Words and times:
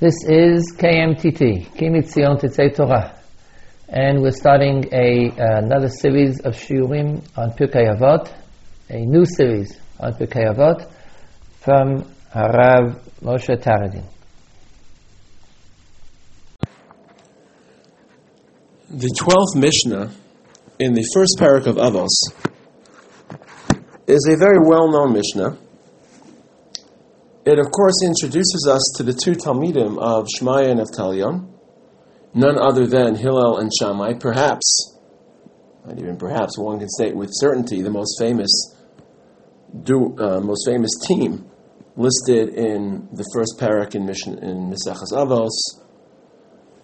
This 0.00 0.14
is 0.26 0.72
KMTT, 0.78 1.76
Kimitzion 1.76 2.40
Tetzei 2.40 2.74
Torah, 2.74 3.20
and 3.86 4.22
we're 4.22 4.30
starting 4.30 4.88
a, 4.94 5.30
another 5.36 5.90
series 5.90 6.40
of 6.40 6.54
shiurim 6.54 7.22
on 7.36 7.50
Pirkei 7.50 7.94
Avot, 7.94 8.32
a 8.88 9.04
new 9.04 9.26
series 9.26 9.78
on 9.98 10.14
Pirkei 10.14 10.46
Avot 10.50 10.90
from 11.58 12.10
Harav 12.34 12.98
Moshe 13.20 13.54
Taragin. 13.62 14.06
The 18.88 19.14
twelfth 19.18 19.54
Mishnah 19.54 20.14
in 20.78 20.94
the 20.94 21.06
first 21.12 21.36
parak 21.38 21.66
of 21.66 21.76
Avos 21.76 22.08
is 24.06 24.26
a 24.30 24.36
very 24.38 24.60
well-known 24.66 25.12
Mishnah 25.12 25.58
it, 27.44 27.58
of 27.58 27.70
course, 27.70 28.02
introduces 28.04 28.68
us 28.70 28.82
to 28.96 29.02
the 29.02 29.12
two 29.12 29.32
Talmidim 29.32 29.98
of 29.98 30.26
Shmaya 30.26 30.70
and 30.70 30.80
Avtalion, 30.80 31.48
none 32.34 32.58
other 32.58 32.86
than 32.86 33.14
Hillel 33.14 33.58
and 33.58 33.72
Shammai, 33.72 34.14
perhaps, 34.14 34.98
not 35.86 35.98
even 35.98 36.16
perhaps, 36.16 36.58
one 36.58 36.78
can 36.78 36.88
state 36.88 37.16
with 37.16 37.30
certainty, 37.32 37.80
the 37.80 37.90
most 37.90 38.18
famous, 38.18 38.50
do, 39.82 40.16
uh, 40.18 40.40
most 40.40 40.66
famous 40.66 40.90
team 41.06 41.50
listed 41.96 42.50
in 42.50 43.08
the 43.12 43.24
first 43.34 43.58
parak 43.58 43.94
in, 43.94 44.04
Mission, 44.04 44.38
in 44.38 44.70
Mesechas 44.70 45.12
Avos, 45.12 45.50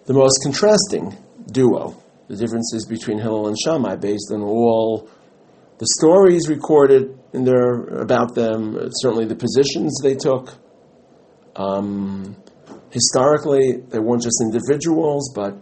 the 0.07 0.15
most 0.15 0.41
contrasting 0.43 1.17
duo, 1.53 2.03
the 2.29 2.37
differences 2.37 2.87
between 2.87 3.19
Hillel 3.19 3.49
and 3.49 3.59
Shammai, 3.59 3.97
based 3.97 4.31
on 4.33 4.43
all 4.43 5.09
the 5.79 5.87
stories 5.99 6.49
recorded 6.49 7.19
in 7.37 7.45
there 7.45 7.85
about 8.01 8.35
them, 8.35 8.77
certainly 8.95 9.27
the 9.27 9.37
positions 9.37 10.01
they 10.03 10.15
took. 10.15 10.55
Um, 11.55 12.37
historically, 12.91 13.83
they 13.89 13.99
weren't 13.99 14.23
just 14.23 14.43
individuals, 14.43 15.31
but 15.35 15.57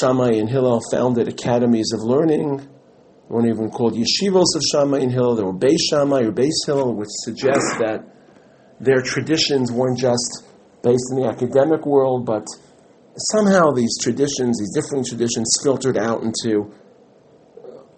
Shammai 0.00 0.32
and 0.34 0.48
Hillel 0.48 0.80
founded 0.90 1.28
academies 1.28 1.92
of 1.92 2.00
learning. 2.00 2.58
They 2.58 3.34
weren't 3.34 3.48
even 3.48 3.70
called 3.70 3.94
yeshivos 3.94 4.54
of 4.54 4.62
Shammai 4.70 5.00
and 5.00 5.12
Hillel. 5.12 5.36
They 5.36 5.42
were 5.42 5.52
Beis 5.52 5.78
Shammai 5.90 6.22
or 6.22 6.32
Beis 6.32 6.64
Hillel, 6.64 6.94
which 6.94 7.10
suggests 7.10 7.76
that 7.78 8.06
their 8.80 9.02
traditions 9.02 9.72
weren't 9.72 9.98
just 9.98 10.44
based 10.82 11.10
in 11.10 11.22
the 11.22 11.28
academic 11.28 11.86
world, 11.86 12.24
but 12.24 12.46
somehow 13.32 13.70
these 13.70 13.96
traditions, 14.02 14.58
these 14.58 14.72
different 14.74 15.06
traditions, 15.06 15.50
filtered 15.62 15.96
out 15.96 16.22
into 16.22 16.72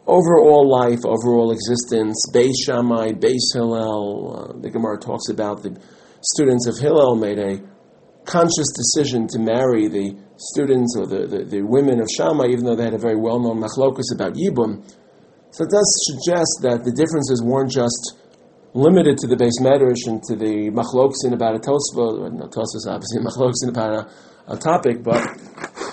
overall 0.08 0.66
life, 0.66 1.04
overall 1.04 1.52
existence, 1.52 2.16
Beis 2.32 2.56
Shammai, 2.64 3.12
Beis 3.12 3.52
Hillel. 3.52 4.56
Uh, 4.56 4.60
the 4.60 4.70
Gemara 4.70 4.98
talks 4.98 5.28
about 5.28 5.62
the 5.62 5.78
students 6.22 6.66
of 6.66 6.78
Hillel 6.78 7.14
made 7.14 7.38
a 7.38 7.60
conscious 8.24 8.68
decision 8.74 9.28
to 9.28 9.38
marry 9.38 9.88
the 9.88 10.16
students 10.36 10.96
or 10.98 11.06
the, 11.06 11.26
the, 11.26 11.44
the 11.44 11.62
women 11.62 12.00
of 12.00 12.08
Shammai, 12.08 12.46
even 12.46 12.64
though 12.64 12.74
they 12.74 12.84
had 12.84 12.94
a 12.94 12.98
very 12.98 13.16
well-known 13.16 13.60
machlokus 13.60 14.12
about 14.14 14.34
Yibum. 14.34 14.82
So 15.50 15.64
it 15.64 15.70
does 15.70 15.88
suggest 16.08 16.60
that 16.62 16.84
the 16.84 16.92
differences 16.92 17.42
weren't 17.42 17.70
just 17.70 18.16
limited 18.74 19.16
to 19.18 19.26
the 19.26 19.36
beis 19.36 19.60
medrash 19.60 20.06
and 20.06 20.22
to 20.24 20.36
the 20.36 20.70
machlokus 20.70 21.24
about 21.32 21.56
a 21.56 21.58
tosva, 21.58 22.32
no 22.32 22.46
tosva 22.48 22.84
obviously 22.86 23.20
machlokus 23.24 23.66
about 23.66 23.92
a, 23.92 24.52
a, 24.52 24.56
topic, 24.56 25.02
but 25.02 25.22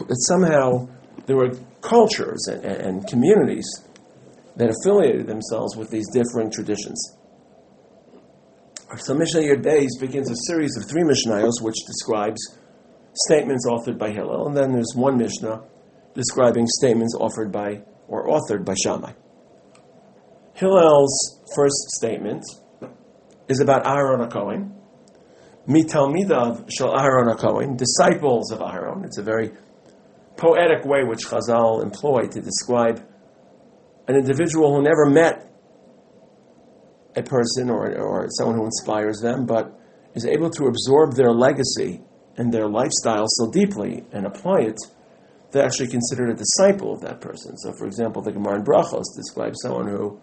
that 0.07 0.19
somehow 0.27 0.87
there 1.25 1.37
were 1.37 1.51
cultures 1.81 2.47
and, 2.47 2.63
and 2.65 3.07
communities 3.07 3.65
that 4.57 4.69
affiliated 4.69 5.27
themselves 5.27 5.75
with 5.75 5.89
these 5.89 6.07
different 6.11 6.53
traditions. 6.53 7.17
So 8.97 9.13
Mishnah 9.13 9.41
Yud 9.41 9.63
Beis 9.63 9.99
begins 9.99 10.29
a 10.31 10.35
series 10.47 10.77
of 10.77 10.87
three 10.89 11.03
Mishnayos 11.03 11.61
which 11.61 11.75
describes 11.85 12.39
statements 13.25 13.67
authored 13.67 13.97
by 13.97 14.11
Hillel, 14.11 14.47
and 14.47 14.55
then 14.55 14.71
there's 14.71 14.93
one 14.95 15.17
Mishnah 15.17 15.63
describing 16.13 16.65
statements 16.79 17.15
offered 17.19 17.51
by 17.51 17.81
or 18.07 18.27
authored 18.27 18.63
by 18.63 18.75
Shammai. 18.75 19.13
Hillel's 20.53 21.41
first 21.55 21.89
statement 21.97 22.43
is 23.49 23.59
about 23.59 23.85
Aaron 23.85 24.29
HaKohen, 24.29 24.71
Mitalmidav 25.67 26.69
Shal 26.71 26.97
Aaron 26.97 27.35
HaKohen, 27.35 27.77
disciples 27.77 28.51
of 28.51 28.61
Aaron. 28.61 29.03
It's 29.03 29.17
a 29.17 29.23
very 29.23 29.51
poetic 30.37 30.85
way 30.85 31.03
which 31.03 31.25
Chazal 31.25 31.83
employ 31.83 32.27
to 32.27 32.41
describe 32.41 33.05
an 34.07 34.15
individual 34.15 34.75
who 34.75 34.83
never 34.83 35.09
met 35.09 35.51
a 37.15 37.23
person 37.23 37.69
or, 37.69 37.97
or 37.97 38.27
someone 38.29 38.57
who 38.57 38.65
inspires 38.65 39.19
them, 39.21 39.45
but 39.45 39.79
is 40.13 40.25
able 40.25 40.49
to 40.49 40.65
absorb 40.65 41.15
their 41.15 41.31
legacy 41.31 42.01
and 42.37 42.53
their 42.53 42.67
lifestyle 42.67 43.25
so 43.27 43.49
deeply 43.49 44.03
and 44.11 44.25
apply 44.25 44.61
it, 44.61 44.77
they're 45.51 45.65
actually 45.65 45.87
considered 45.87 46.29
a 46.29 46.33
disciple 46.33 46.93
of 46.93 47.01
that 47.01 47.21
person. 47.21 47.57
So, 47.57 47.71
for 47.73 47.85
example, 47.85 48.21
the 48.21 48.31
Gemara 48.31 48.57
in 48.57 48.63
Brachos 48.63 49.05
describes 49.15 49.59
someone 49.61 49.87
who 49.87 50.19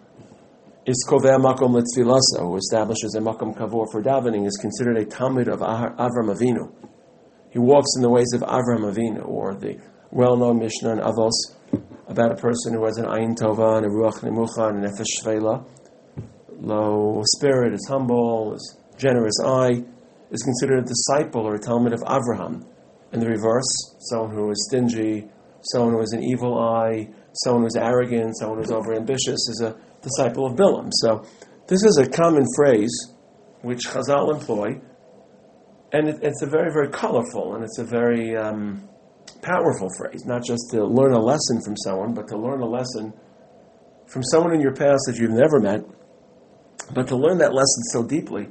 is 0.85 1.03
kovea 1.09 1.39
makom 1.39 1.73
letzvilasa, 1.73 2.41
who 2.41 2.57
establishes 2.57 3.15
a 3.15 3.19
makom 3.19 3.57
kavor 3.57 3.91
for 3.91 4.01
davening, 4.03 4.45
is 4.45 4.57
considered 4.57 4.97
a 4.97 5.05
talmid 5.05 5.47
of 5.47 5.59
Avram 5.61 6.29
Avinu. 6.29 6.71
He 7.49 7.59
walks 7.59 7.89
in 7.95 8.01
the 8.01 8.09
ways 8.09 8.31
of 8.33 8.41
Avram 8.41 8.91
Avinu, 8.91 9.27
or 9.27 9.55
the 9.55 9.79
well-known 10.11 10.59
Mishnah 10.59 10.93
in 10.93 10.99
Avos 10.99 11.31
about 12.07 12.31
a 12.31 12.35
person 12.35 12.73
who 12.73 12.85
has 12.85 12.97
an 12.97 13.05
ayin 13.05 13.35
tova 13.37 13.77
and 13.77 13.85
a 13.85 13.89
ruach 13.89 14.19
nemucha 14.19 14.69
and 14.69 14.83
an 14.83 14.91
nefesh 14.91 15.05
shvela, 15.21 15.65
low 16.59 17.23
spirit, 17.35 17.73
is 17.73 17.85
humble, 17.89 18.53
is 18.53 18.77
generous 18.97 19.39
eye, 19.43 19.83
is 20.31 20.41
considered 20.43 20.79
a 20.79 20.87
disciple 20.87 21.41
or 21.41 21.55
a 21.55 21.59
talmid 21.59 21.93
of 21.93 22.01
Avraham. 22.01 22.65
In 23.11 23.19
the 23.19 23.27
reverse, 23.27 23.95
someone 23.99 24.31
who 24.31 24.49
is 24.51 24.67
stingy, 24.67 25.27
someone 25.71 25.93
who 25.93 25.99
has 25.99 26.13
an 26.13 26.23
evil 26.23 26.57
eye, 26.57 27.07
someone 27.43 27.63
who 27.63 27.67
is 27.67 27.75
arrogant, 27.75 28.37
someone 28.37 28.57
who 28.57 28.63
is 28.63 28.71
overambitious 28.71 29.49
is 29.49 29.61
a 29.63 29.75
disciple 30.01 30.47
of 30.47 30.53
Bilam. 30.53 30.89
So 30.91 31.25
this 31.67 31.83
is 31.83 31.97
a 31.97 32.09
common 32.09 32.45
phrase 32.55 33.13
which 33.61 33.87
Chazal 33.87 34.33
employ, 34.33 34.81
and 35.93 36.09
it, 36.09 36.19
it's 36.21 36.41
a 36.41 36.47
very, 36.47 36.71
very 36.73 36.89
colorful 36.89 37.55
and 37.55 37.63
it's 37.63 37.77
a 37.77 37.83
very 37.83 38.35
um, 38.35 38.89
powerful 39.43 39.89
phrase, 39.97 40.25
not 40.25 40.43
just 40.43 40.71
to 40.71 40.83
learn 40.83 41.13
a 41.13 41.19
lesson 41.19 41.61
from 41.61 41.77
someone, 41.77 42.13
but 42.13 42.27
to 42.29 42.37
learn 42.37 42.61
a 42.61 42.65
lesson 42.65 43.13
from 44.07 44.23
someone 44.23 44.53
in 44.53 44.61
your 44.61 44.73
past 44.73 45.01
that 45.07 45.17
you've 45.17 45.31
never 45.31 45.59
met, 45.59 45.83
but 46.93 47.07
to 47.07 47.15
learn 47.15 47.37
that 47.37 47.53
lesson 47.53 47.83
so 47.91 48.03
deeply, 48.03 48.47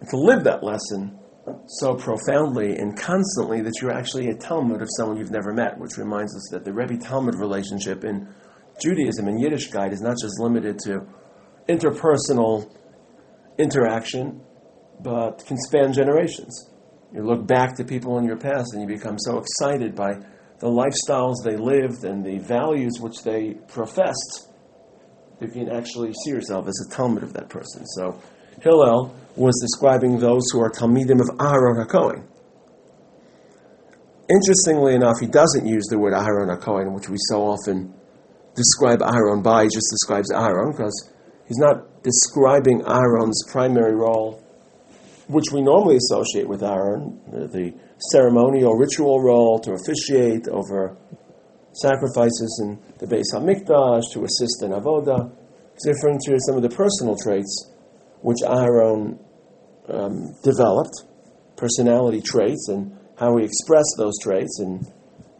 and 0.00 0.08
to 0.10 0.16
live 0.16 0.44
that 0.44 0.62
lesson 0.62 1.18
so 1.66 1.94
profoundly 1.94 2.76
and 2.76 2.98
constantly 2.98 3.60
that 3.62 3.80
you're 3.80 3.92
actually 3.92 4.28
a 4.28 4.34
talmid 4.34 4.82
of 4.82 4.88
someone 4.96 5.16
you've 5.16 5.30
never 5.30 5.52
met, 5.52 5.78
which 5.78 5.96
reminds 5.96 6.34
us 6.36 6.48
that 6.50 6.64
the 6.64 6.72
Rebbe 6.72 6.96
talmid 6.96 7.38
relationship 7.38 8.04
in 8.04 8.28
Judaism 8.82 9.28
and 9.28 9.40
Yiddishkeit 9.40 9.92
is 9.92 10.00
not 10.00 10.16
just 10.20 10.38
limited 10.38 10.78
to 10.80 11.06
interpersonal 11.68 12.70
interaction, 13.58 14.40
but 15.00 15.44
can 15.46 15.56
span 15.58 15.92
generations. 15.92 16.70
You 17.12 17.22
look 17.24 17.46
back 17.46 17.74
to 17.76 17.84
people 17.84 18.18
in 18.18 18.24
your 18.24 18.36
past 18.36 18.74
and 18.74 18.82
you 18.82 18.88
become 18.88 19.18
so 19.18 19.38
excited 19.38 19.94
by 19.94 20.14
the 20.60 20.66
lifestyles 20.66 21.36
they 21.44 21.56
lived 21.56 22.04
and 22.04 22.24
the 22.24 22.38
values 22.38 23.00
which 23.00 23.22
they 23.22 23.54
professed. 23.68 24.48
that 25.38 25.46
You 25.46 25.52
can 25.52 25.70
actually 25.70 26.12
see 26.24 26.30
yourself 26.30 26.66
as 26.68 26.86
a 26.86 26.94
talmid 26.94 27.22
of 27.22 27.32
that 27.32 27.48
person. 27.48 27.86
So 27.86 28.20
Hillel 28.62 29.14
was 29.36 29.58
describing 29.60 30.18
those 30.18 30.50
who 30.52 30.60
are 30.60 30.70
Talmidim 30.70 31.20
of 31.20 31.28
Aharon 31.38 31.86
HaKohen. 31.86 32.24
Interestingly 34.28 34.94
enough, 34.94 35.16
he 35.20 35.26
doesn't 35.26 35.66
use 35.66 35.86
the 35.86 35.98
word 35.98 36.12
Aharon 36.12 36.54
HaKohen, 36.58 36.94
which 36.94 37.08
we 37.08 37.16
so 37.30 37.42
often 37.42 37.94
describe 38.54 38.98
Aharon 38.98 39.42
by. 39.42 39.62
He 39.62 39.68
just 39.68 39.88
describes 39.90 40.30
Aharon 40.32 40.72
because 40.76 41.10
he's 41.46 41.56
not 41.56 42.02
describing 42.02 42.82
Aharon's 42.82 43.42
primary 43.50 43.94
role 43.94 44.42
which 45.28 45.52
we 45.52 45.60
normally 45.60 45.96
associate 45.96 46.48
with 46.48 46.62
Aaron, 46.62 47.20
the 47.30 47.74
ceremonial 48.10 48.74
ritual 48.74 49.22
role 49.22 49.58
to 49.60 49.72
officiate 49.72 50.48
over 50.48 50.96
sacrifices 51.72 52.60
in 52.62 52.78
the 52.98 53.06
Beis 53.06 53.34
Hamikdash, 53.34 54.12
to 54.12 54.24
assist 54.24 54.62
in 54.62 54.72
avoda. 54.72 55.30
Referring 55.86 56.18
to 56.24 56.36
some 56.40 56.56
of 56.56 56.62
the 56.62 56.70
personal 56.70 57.14
traits 57.14 57.70
which 58.22 58.38
Aaron 58.44 59.20
um, 59.88 60.34
developed, 60.42 61.04
personality 61.56 62.20
traits, 62.20 62.68
and 62.68 62.98
how 63.16 63.36
he 63.36 63.44
expressed 63.44 63.94
those 63.96 64.18
traits, 64.20 64.58
and 64.58 64.84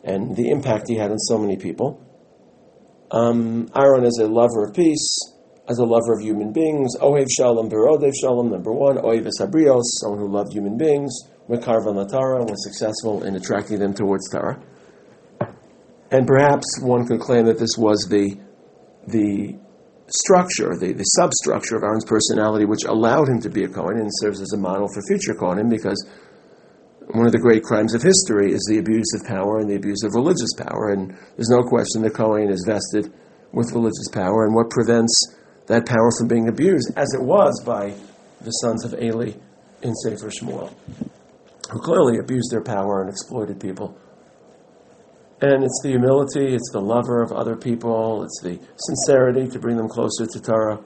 and 0.05 0.37
the 0.37 0.51
impact 0.51 0.89
he 0.89 0.97
had 0.97 1.11
on 1.11 1.19
so 1.19 1.39
many 1.39 1.57
people. 1.57 2.01
Um, 3.11 3.69
Aaron 3.75 4.05
is 4.05 4.19
a 4.23 4.29
lover 4.29 4.65
of 4.69 4.75
peace 4.75 5.19
as 5.69 5.79
a 5.79 5.85
lover 5.85 6.15
of 6.15 6.21
human 6.21 6.53
beings. 6.53 6.97
Ohev 7.01 7.27
Shalom 7.31 7.69
Berodev 7.69 8.13
Shalom, 8.19 8.51
number 8.51 8.73
one. 8.73 8.97
Ohev 8.97 9.29
Sabrios, 9.39 9.83
someone 10.01 10.19
who 10.19 10.29
loved 10.29 10.53
human 10.53 10.79
beings. 10.79 11.15
Mekar 11.49 11.81
Latara 11.85 12.49
was 12.49 12.65
successful 12.65 13.23
in 13.25 13.37
attracting 13.37 13.79
them 13.79 13.95
towards 13.95 14.31
Torah. 14.31 14.61
And 16.11 16.27
perhaps 16.27 16.67
one 16.81 17.07
could 17.07 17.21
claim 17.21 17.45
that 17.47 17.59
this 17.59 17.77
was 17.77 18.07
the, 18.09 18.39
the 19.07 19.59
structure, 20.09 20.75
the, 20.79 20.93
the 20.93 21.05
substructure 21.05 21.77
of 21.77 21.83
Aaron's 21.83 22.07
personality, 22.07 22.65
which 22.65 22.85
allowed 22.85 23.29
him 23.29 23.41
to 23.43 23.51
be 23.51 23.65
a 23.65 23.69
Kohen 23.69 23.99
and 23.99 24.11
serves 24.11 24.41
as 24.41 24.53
a 24.55 24.59
model 24.59 24.89
for 24.89 25.03
future 25.03 25.35
Kohanim 25.35 25.69
because 25.69 26.03
one 27.13 27.27
of 27.27 27.33
the 27.33 27.39
great 27.39 27.63
crimes 27.63 27.95
of 27.95 28.03
history 28.03 28.53
is 28.53 28.65
the 28.69 28.79
abuse 28.79 29.13
of 29.15 29.27
power 29.27 29.59
and 29.59 29.69
the 29.69 29.77
abuse 29.77 30.03
of 30.03 30.15
religious 30.15 30.53
power. 30.57 30.93
And 30.93 31.11
there's 31.37 31.51
no 31.51 31.63
question 31.63 32.01
the 32.01 32.11
Kohen 32.11 32.51
is 32.51 32.65
vested 32.67 33.13
with 33.53 33.73
religious 33.73 34.09
power, 34.13 34.45
and 34.45 34.55
what 34.55 34.69
prevents 34.69 35.38
that 35.69 35.87
power 35.87 36.11
from 36.19 36.29
being 36.29 36.49
abused, 36.49 36.93
as 36.97 37.15
it 37.15 37.23
was 37.23 37.63
by 37.65 37.95
the 38.41 38.51
sons 38.51 38.85
of 38.85 39.01
Eli 39.01 39.33
in 39.83 39.95
Sefer 39.95 40.31
Shmuel, 40.31 40.75
who 41.71 41.79
clearly 41.81 42.19
abused 42.19 42.51
their 42.51 42.63
power 42.63 43.01
and 43.01 43.11
exploited 43.11 43.61
people. 43.61 43.97
And 45.41 45.63
it's 45.63 45.81
the 45.83 45.91
humility, 45.91 46.55
it's 46.55 46.71
the 46.73 46.81
lover 46.81 47.23
of 47.23 47.31
other 47.31 47.55
people, 47.55 48.25
it's 48.25 48.41
the 48.43 48.59
sincerity 48.77 49.47
to 49.49 49.59
bring 49.59 49.77
them 49.77 49.89
closer 49.89 50.27
to 50.27 50.41
Torah 50.41 50.81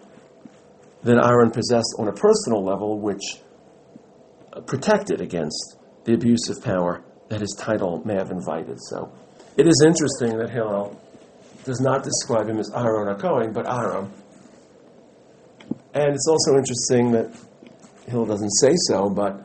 that 1.05 1.17
Aaron 1.17 1.50
possessed 1.50 1.94
on 1.99 2.08
a 2.08 2.12
personal 2.12 2.62
level, 2.62 3.00
which 3.00 3.23
protected 4.67 5.20
against 5.20 5.79
the 6.05 6.14
abuse 6.14 6.49
of 6.49 6.62
power 6.62 7.02
that 7.29 7.40
his 7.40 7.56
title 7.58 8.02
may 8.05 8.14
have 8.14 8.31
invited. 8.31 8.79
So 8.82 9.12
it 9.56 9.67
is 9.67 9.82
interesting 9.84 10.38
that 10.38 10.50
Hillel 10.50 11.00
does 11.64 11.81
not 11.81 12.05
describe 12.05 12.49
him 12.49 12.58
as 12.58 12.70
Aaron 12.75 13.17
HaKohen, 13.17 13.55
but 13.55 13.67
Aaron. 13.67 14.11
And 15.94 16.15
it's 16.15 16.27
also 16.27 16.56
interesting 16.56 17.12
that 17.12 17.35
Hillel 18.06 18.27
doesn't 18.27 18.50
say 18.61 18.73
so, 18.89 19.11
but 19.11 19.44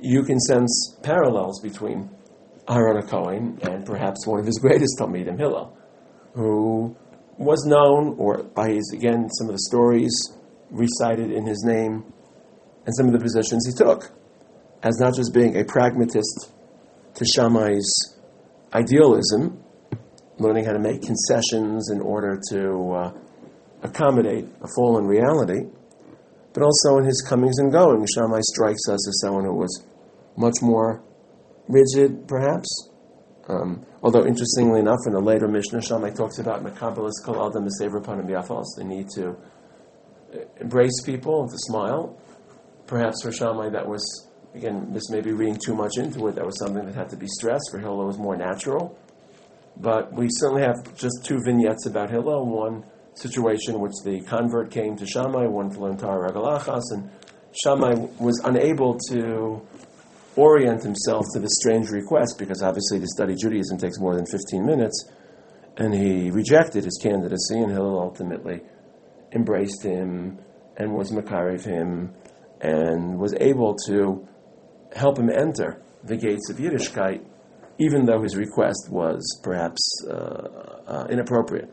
you 0.00 0.22
can 0.22 0.38
sense 0.38 0.96
parallels 1.02 1.60
between 1.60 2.08
Aaron 2.68 3.02
HaKohen 3.02 3.62
and 3.66 3.84
perhaps 3.84 4.26
one 4.26 4.38
of 4.38 4.46
his 4.46 4.58
greatest 4.58 4.96
Talmidim, 5.00 5.36
Hillel, 5.38 5.76
who 6.34 6.96
was 7.38 7.64
known, 7.66 8.14
or 8.18 8.44
by 8.44 8.70
his, 8.70 8.92
again, 8.92 9.28
some 9.30 9.48
of 9.48 9.54
the 9.54 9.62
stories 9.68 10.12
recited 10.70 11.32
in 11.32 11.44
his 11.46 11.64
name, 11.64 12.04
and 12.86 12.94
some 12.96 13.06
of 13.06 13.12
the 13.12 13.18
positions 13.18 13.66
he 13.66 13.72
took, 13.72 14.12
as 14.82 14.98
not 15.00 15.14
just 15.14 15.34
being 15.34 15.56
a 15.56 15.64
pragmatist 15.64 16.52
to 17.14 17.24
Shammai's 17.24 17.90
idealism, 18.72 19.62
learning 20.38 20.64
how 20.64 20.72
to 20.72 20.78
make 20.78 21.02
concessions 21.02 21.90
in 21.90 22.00
order 22.00 22.40
to 22.50 22.92
uh, 22.92 23.12
accommodate 23.82 24.46
a 24.62 24.68
fallen 24.76 25.06
reality, 25.06 25.68
but 26.52 26.62
also 26.62 26.98
in 26.98 27.04
his 27.04 27.22
comings 27.22 27.58
and 27.58 27.72
goings. 27.72 28.10
Shammai 28.14 28.40
strikes 28.42 28.88
us 28.88 29.08
as 29.08 29.20
someone 29.20 29.44
who 29.44 29.54
was 29.54 29.84
much 30.36 30.56
more 30.62 31.02
rigid, 31.68 32.26
perhaps. 32.26 32.88
Um, 33.48 33.84
although, 34.02 34.26
interestingly 34.26 34.80
enough, 34.80 35.00
in 35.06 35.14
a 35.14 35.18
later 35.18 35.48
Mishnah, 35.48 35.82
Shammai 35.82 36.10
talks 36.10 36.38
about 36.38 36.62
Makabalis 36.62 37.22
Kol 37.24 37.48
Adam 37.48 37.66
Panim. 37.66 38.64
They 38.76 38.84
need 38.84 39.08
to 39.16 39.36
embrace 40.60 41.02
people 41.04 41.48
to 41.48 41.58
smile. 41.58 42.16
Perhaps 42.86 43.22
for 43.22 43.32
Shammai, 43.32 43.70
that 43.70 43.86
was, 43.86 44.28
again, 44.54 44.92
this 44.92 45.10
may 45.10 45.20
be 45.20 45.32
reading 45.32 45.58
too 45.64 45.74
much 45.74 45.96
into 45.96 46.26
it, 46.28 46.34
that 46.36 46.44
was 46.44 46.58
something 46.58 46.84
that 46.84 46.94
had 46.94 47.08
to 47.10 47.16
be 47.16 47.26
stressed. 47.26 47.70
For 47.70 47.78
Hillel, 47.78 48.02
it 48.02 48.06
was 48.06 48.18
more 48.18 48.36
natural. 48.36 48.98
But 49.76 50.12
we 50.12 50.28
certainly 50.30 50.62
have 50.62 50.96
just 50.96 51.24
two 51.24 51.40
vignettes 51.44 51.86
about 51.86 52.10
Hillel. 52.10 52.46
One 52.46 52.84
situation 53.14 53.74
in 53.74 53.80
which 53.80 53.94
the 54.04 54.20
convert 54.22 54.70
came 54.70 54.96
to 54.96 55.06
Shammai, 55.06 55.46
one 55.46 55.70
to 55.70 55.80
learn 55.80 55.96
Torah 55.96 56.30
Regalachas, 56.30 56.82
and 56.90 57.10
Shammai 57.52 57.94
was 58.18 58.40
unable 58.44 58.98
to 59.10 59.60
orient 60.36 60.82
himself 60.82 61.26
to 61.34 61.40
this 61.40 61.52
strange 61.60 61.90
request 61.90 62.38
because 62.38 62.62
obviously 62.62 63.00
to 63.00 63.06
study 63.06 63.34
Judaism 63.34 63.78
takes 63.78 63.98
more 63.98 64.14
than 64.14 64.26
15 64.26 64.64
minutes, 64.64 65.10
and 65.76 65.94
he 65.94 66.30
rejected 66.30 66.84
his 66.84 66.98
candidacy, 67.02 67.58
and 67.58 67.72
Hillel 67.72 67.98
ultimately 67.98 68.60
embraced 69.32 69.82
him 69.84 70.38
and 70.76 70.94
was 70.94 71.10
Makariv 71.10 71.64
him 71.64 72.14
and 72.60 73.18
was 73.18 73.34
able 73.40 73.74
to 73.86 74.26
help 74.94 75.18
him 75.18 75.30
enter 75.30 75.82
the 76.04 76.16
gates 76.16 76.50
of 76.50 76.56
Yiddishkeit, 76.56 77.24
even 77.78 78.04
though 78.04 78.22
his 78.22 78.36
request 78.36 78.88
was 78.90 79.40
perhaps 79.42 80.04
uh, 80.08 80.12
uh, 80.86 81.06
inappropriate. 81.10 81.70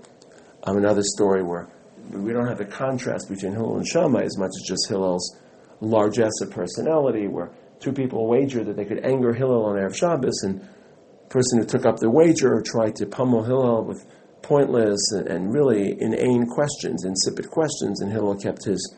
Um, 0.64 0.78
another 0.78 1.04
story 1.04 1.44
where 1.44 1.70
we 2.12 2.34
don't 2.34 2.48
have 2.48 2.58
the 2.58 2.66
contrast 2.66 3.30
between 3.30 3.54
Hillel 3.54 3.78
and 3.78 3.88
Shammai 3.88 4.24
as 4.24 4.38
much 4.38 4.52
as 4.60 4.68
just 4.68 4.88
Hillel's 4.90 5.38
largesse 5.82 6.42
of 6.42 6.52
personality, 6.52 7.28
where 7.28 7.52
two 7.80 7.94
people 7.94 8.28
wagered 8.28 8.66
that 8.68 8.76
they 8.76 8.86
could 8.86 9.06
anger 9.06 9.34
Hillel 9.34 9.66
on 9.66 9.76
Erev 9.76 9.96
Shabbos, 9.96 10.44
and 10.44 10.62
the 10.62 11.28
person 11.30 11.60
who 11.60 11.66
took 11.66 11.86
up 11.86 11.98
the 11.98 12.10
wager 12.10 12.62
tried 12.62 12.96
to 12.96 13.06
pummel 13.06 13.44
Hillel 13.44 13.84
with 13.84 14.06
pointless 14.42 15.12
and, 15.12 15.28
and 15.28 15.54
really 15.54 16.00
inane 16.02 16.48
questions, 16.48 17.06
insipid 17.06 17.50
questions, 17.50 18.02
and 18.02 18.12
Hillel 18.12 18.36
kept 18.36 18.64
his, 18.64 18.96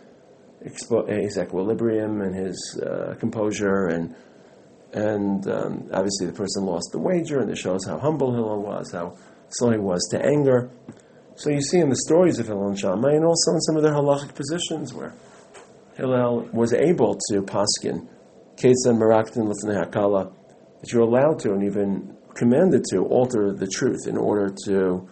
his 0.64 1.38
equilibrium 1.38 2.22
and 2.22 2.36
his 2.36 2.80
uh, 2.86 3.16
composure, 3.20 3.88
and 3.88 4.16
and 4.92 5.48
um, 5.48 5.88
obviously 5.94 6.26
the 6.26 6.34
person 6.34 6.66
lost 6.66 6.90
the 6.92 7.00
wager, 7.00 7.40
and 7.40 7.52
it 7.52 7.58
shows 7.58 7.86
how 7.86 8.00
humble 8.00 8.34
Hillel 8.34 8.64
was, 8.64 8.92
how 8.92 9.16
slow 9.50 9.72
he 9.72 9.78
was 9.78 10.08
to 10.12 10.24
anger. 10.24 10.72
So 11.40 11.52
you 11.52 11.62
see 11.62 11.80
in 11.80 11.88
the 11.88 11.96
stories 11.96 12.38
of 12.40 12.48
Hillel 12.48 12.68
and 12.68 12.78
Shammai, 12.78 13.14
and 13.14 13.24
also 13.24 13.52
in 13.54 13.62
some 13.62 13.78
of 13.78 13.84
their 13.84 13.94
halachic 13.94 14.36
positions, 14.36 14.94
where 14.94 15.14
Hillel 15.96 16.50
was 16.52 16.74
able 16.74 17.18
to 17.30 17.42
paskin, 17.42 18.10
Ketzan 18.58 18.98
Maraktin 18.98 19.48
Lifnei 19.48 19.82
Hakala, 19.82 20.34
that 20.82 20.92
you're 20.92 21.04
allowed 21.04 21.40
to 21.40 21.54
and 21.54 21.64
even 21.64 22.14
commanded 22.36 22.84
to 22.92 23.06
alter 23.06 23.54
the 23.54 23.68
truth 23.68 24.06
in 24.06 24.18
order 24.18 24.54
to 24.66 25.08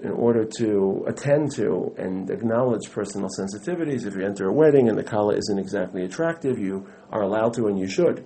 in 0.00 0.12
order 0.12 0.44
to 0.44 1.04
attend 1.08 1.50
to 1.56 1.92
and 1.98 2.30
acknowledge 2.30 2.88
personal 2.92 3.28
sensitivities. 3.28 4.06
If 4.06 4.14
you 4.14 4.24
enter 4.24 4.46
a 4.46 4.52
wedding 4.52 4.88
and 4.88 4.96
the 4.96 5.02
kala 5.02 5.34
isn't 5.34 5.58
exactly 5.58 6.04
attractive, 6.04 6.56
you 6.60 6.86
are 7.10 7.22
allowed 7.22 7.54
to 7.54 7.66
and 7.66 7.76
you 7.76 7.88
should 7.88 8.24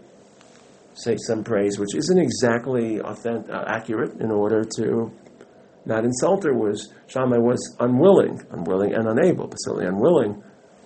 say 0.93 1.17
some 1.17 1.43
praise 1.43 1.79
which 1.79 1.95
isn't 1.95 2.19
exactly 2.19 3.01
authentic, 3.01 3.51
uh, 3.51 3.65
accurate 3.67 4.21
in 4.21 4.31
order 4.31 4.67
to 4.77 5.11
not 5.85 6.05
insult 6.05 6.45
her. 6.45 6.55
Was 6.55 6.93
Shammai 7.07 7.39
was 7.39 7.77
unwilling, 7.81 8.41
unwilling 8.51 8.95
and 8.95 9.09
unable, 9.09 9.47
but 9.47 9.57
certainly 9.57 9.87
unwilling 9.87 10.43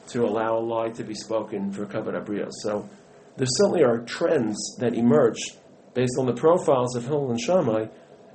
to 0.09 0.25
allow 0.25 0.57
a 0.57 0.61
lie 0.61 0.91
to 0.91 1.05
be 1.05 1.15
spoken 1.15 1.73
for 1.73 1.87
kavod 1.87 2.15
abrios. 2.15 2.53
So 2.63 2.89
there 3.37 3.47
certainly 3.49 3.83
are 3.83 3.99
trends 4.01 4.77
that 4.79 4.95
emerge 4.95 5.39
based 5.95 6.17
on 6.19 6.27
the 6.27 6.35
profiles 6.35 6.95
of 6.97 7.05
Hillel 7.05 7.31
and 7.31 7.41
Shammai, 7.41 7.87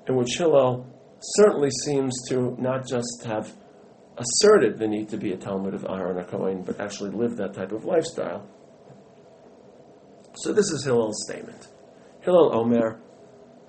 in 0.07 0.15
which 0.15 0.37
Hillel 0.37 0.85
certainly 1.21 1.69
seems 1.85 2.13
to 2.29 2.55
not 2.59 2.87
just 2.87 3.23
have 3.25 3.53
asserted 4.17 4.77
the 4.77 4.87
need 4.87 5.09
to 5.09 5.17
be 5.17 5.31
a 5.31 5.37
talmid 5.37 5.73
of 5.73 5.85
Aaron 5.87 6.17
or 6.17 6.23
Cohen, 6.23 6.63
but 6.63 6.79
actually 6.79 7.11
lived 7.11 7.37
that 7.37 7.53
type 7.53 7.71
of 7.71 7.85
lifestyle. 7.85 8.47
So 10.35 10.53
this 10.53 10.71
is 10.71 10.83
Hillel's 10.83 11.23
statement. 11.27 11.67
Hillel 12.21 12.55
Omer, 12.55 12.99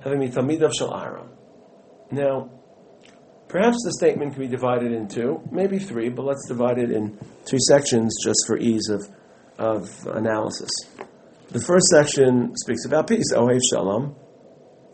having 0.02 0.20
me 0.20 0.28
Talmid 0.28 0.62
of 0.62 0.72
Shal 0.72 0.94
Aaron. 0.94 1.28
Now, 2.10 2.50
perhaps 3.52 3.76
the 3.84 3.92
statement 3.92 4.32
can 4.32 4.40
be 4.40 4.48
divided 4.48 4.92
in 4.92 5.06
two, 5.06 5.38
maybe 5.50 5.78
three, 5.78 6.08
but 6.08 6.24
let's 6.24 6.48
divide 6.48 6.78
it 6.78 6.90
in 6.90 7.18
two 7.44 7.58
sections 7.68 8.16
just 8.24 8.46
for 8.46 8.56
ease 8.56 8.88
of, 8.88 9.06
of 9.58 10.06
analysis. 10.06 10.70
The 11.50 11.60
first 11.60 11.84
section 11.88 12.56
speaks 12.56 12.86
about 12.86 13.08
peace, 13.08 13.30
Ohev 13.34 13.60
Shalom, 13.70 14.16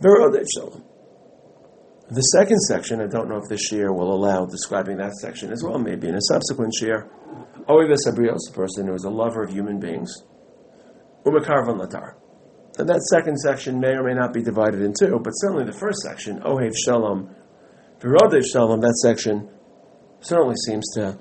Verodev 0.03 0.43
oh, 0.43 0.45
Shalom. 0.57 0.85
The 2.11 2.21
second 2.21 2.59
section, 2.63 3.01
I 3.01 3.07
don't 3.07 3.29
know 3.29 3.37
if 3.37 3.49
this 3.49 3.71
year 3.71 3.93
will 3.93 4.13
allow 4.13 4.45
describing 4.45 4.97
that 4.97 5.13
section 5.15 5.53
as 5.53 5.63
well, 5.63 5.79
maybe 5.79 6.09
in 6.09 6.17
a 6.17 6.23
subsequent 6.23 6.75
year. 6.81 7.09
Oives 7.71 8.09
Abrios, 8.09 8.51
a 8.51 8.53
person 8.53 8.89
who 8.89 8.95
is 8.95 9.05
a 9.05 9.11
lover 9.11 9.45
of 9.45 9.51
human 9.51 9.79
beings. 9.79 10.25
Umakarvan 11.25 11.79
Latar. 11.79 12.15
And 12.79 12.89
that 12.89 13.03
second 13.03 13.39
section 13.39 13.79
may 13.79 13.91
or 13.91 14.03
may 14.03 14.15
not 14.15 14.33
be 14.33 14.43
divided 14.43 14.83
in 14.83 14.95
two, 14.99 15.21
but 15.23 15.31
certainly 15.33 15.65
the 15.65 15.79
first 15.79 16.01
section, 16.01 16.41
Ohev 16.41 16.75
Shalom, 16.75 17.35
Virodev 18.01 18.45
Shalom, 18.45 18.81
that 18.81 18.95
section 19.03 19.49
certainly 20.21 20.55
seems 20.67 20.89
to 20.95 21.19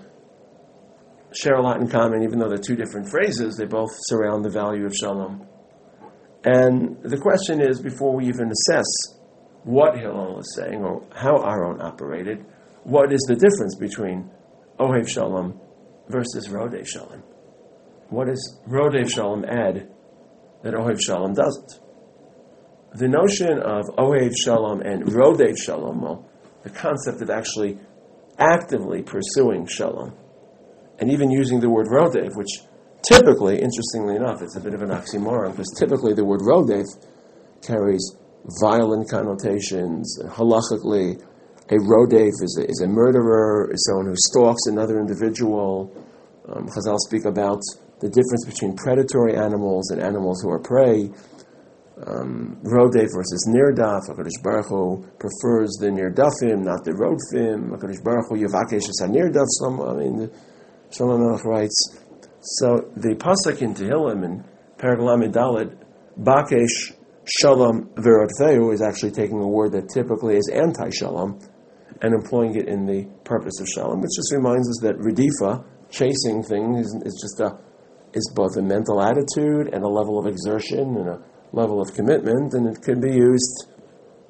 share 1.34 1.56
a 1.56 1.62
lot 1.62 1.82
in 1.82 1.88
common, 1.88 2.24
even 2.24 2.38
though 2.38 2.50
they're 2.50 2.58
two 2.58 2.76
different 2.76 3.10
phrases, 3.10 3.56
they 3.56 3.66
both 3.66 3.90
surround 4.08 4.46
the 4.46 4.50
value 4.50 4.86
of 4.86 4.96
Shalom. 4.96 5.48
And 6.44 7.02
the 7.02 7.18
question 7.18 7.62
is, 7.62 7.82
before 7.82 8.16
we 8.16 8.28
even 8.28 8.52
assess 8.52 8.86
what 9.64 9.98
Hillel 9.98 10.40
is 10.40 10.56
saying 10.56 10.84
or 10.84 11.04
how 11.16 11.38
Aaron 11.38 11.82
operated, 11.82 12.46
what 12.84 13.12
is 13.12 13.22
the 13.28 13.36
difference 13.36 13.76
between 13.76 14.30
Ohev 14.80 15.10
Shalom 15.10 15.60
versus 16.10 16.48
Rodev 16.48 16.88
Shalom? 16.88 17.24
What 18.10 18.28
does 18.28 18.60
Rodev 18.68 19.12
Shalom 19.12 19.44
add 19.46 19.90
that 20.64 20.74
Ohev 20.74 21.00
Shalom 21.04 21.34
doesn't? 21.34 21.82
The 22.94 23.08
notion 23.08 23.60
of 23.60 23.86
Ohev 23.98 24.34
Shalom 24.38 24.82
and 24.82 25.04
Rodev 25.06 25.58
Shalom, 25.58 26.02
well, 26.02 26.30
the 26.68 26.80
concept 26.80 27.22
of 27.22 27.30
actually 27.30 27.78
actively 28.38 29.02
pursuing 29.02 29.66
Shalom, 29.66 30.14
and 31.00 31.12
even 31.12 31.32
using 31.32 31.60
the 31.60 31.70
word 31.70 31.88
Rodev, 31.88 32.36
which 32.36 32.62
typically, 33.08 33.62
interestingly 33.62 34.16
enough, 34.16 34.42
it's 34.42 34.56
a 34.56 34.60
bit 34.60 34.74
of 34.74 34.82
an 34.82 34.90
oxymoron, 34.90 35.52
because 35.52 35.74
typically 35.80 36.14
the 36.14 36.26
word 36.26 36.42
Rodev 36.42 36.86
carries 37.66 38.16
violent 38.62 39.10
connotations. 39.10 40.20
Halachically, 40.26 41.22
a 41.70 41.76
rodef 41.76 42.36
is 42.42 42.60
a, 42.62 42.70
is 42.70 42.82
a 42.82 42.88
murderer, 42.88 43.70
is 43.72 43.86
someone 43.86 44.08
who 44.08 44.16
stalks 44.28 44.68
another 44.68 45.00
individual. 45.00 45.92
Um, 46.48 46.68
Chazal 46.68 46.98
speak 47.00 47.26
about 47.26 47.62
the 48.00 48.08
difference 48.08 48.46
between 48.46 48.76
predatory 48.76 49.36
animals 49.36 49.92
and 49.92 50.02
animals 50.02 50.42
who 50.42 50.50
are 50.50 50.60
prey. 50.60 51.10
Um, 52.06 52.58
Rodef 52.64 53.10
versus 53.16 53.48
Nirdaf. 53.50 54.10
HaKadosh 54.10 54.44
Baruch 54.44 54.68
Hu 54.68 55.06
prefers 55.18 55.78
the 55.80 55.88
Nirdafim, 55.88 56.64
not 56.64 56.84
the 56.84 56.92
Rodfim. 56.92 57.70
HaKadosh 57.72 58.04
Baruch 58.04 58.30
Hu 58.30 58.36
Yavakesh 58.38 58.90
is 58.90 59.02
Nirdaf. 59.04 59.48
I 59.64 59.98
mean, 59.98 60.30
Shlomo 60.92 61.20
Melech 61.20 61.46
writes. 61.46 61.98
So 62.42 62.92
the 62.96 63.16
pasuk 63.16 63.62
in 63.62 63.74
Tehillim 63.74 64.24
in 64.24 64.44
Paraglamid 64.78 65.34
Dalit, 65.34 65.76
Bakesh 66.20 66.94
Shalom 67.30 67.90
Verodfeu 67.96 68.74
is 68.74 68.82
actually 68.82 69.12
taking 69.12 69.40
a 69.40 69.48
word 69.48 69.74
that 69.74 69.90
typically 69.90 70.38
is 70.38 70.50
anti-shalom 70.50 71.38
and 72.02 72.14
employing 72.14 72.56
it 72.56 72.70
in 72.70 72.86
the 72.86 73.04
purpose 73.26 73.60
of 73.60 73.68
shalom, 73.68 74.00
which 74.00 74.12
just 74.16 74.32
reminds 74.32 74.70
us 74.70 74.80
that 74.82 74.96
redifa, 74.98 75.66
chasing 75.90 76.42
things, 76.42 76.88
is 77.04 77.20
just 77.22 77.42
a 77.42 77.60
is 78.14 78.32
both 78.34 78.56
a 78.56 78.62
mental 78.62 79.02
attitude 79.02 79.68
and 79.74 79.84
a 79.84 79.88
level 79.88 80.18
of 80.18 80.26
exertion 80.26 80.96
and 80.96 81.10
a 81.10 81.22
level 81.52 81.82
of 81.82 81.94
commitment, 81.94 82.54
and 82.54 82.68
it 82.68 82.82
can 82.82 83.00
be 83.00 83.14
used 83.14 83.68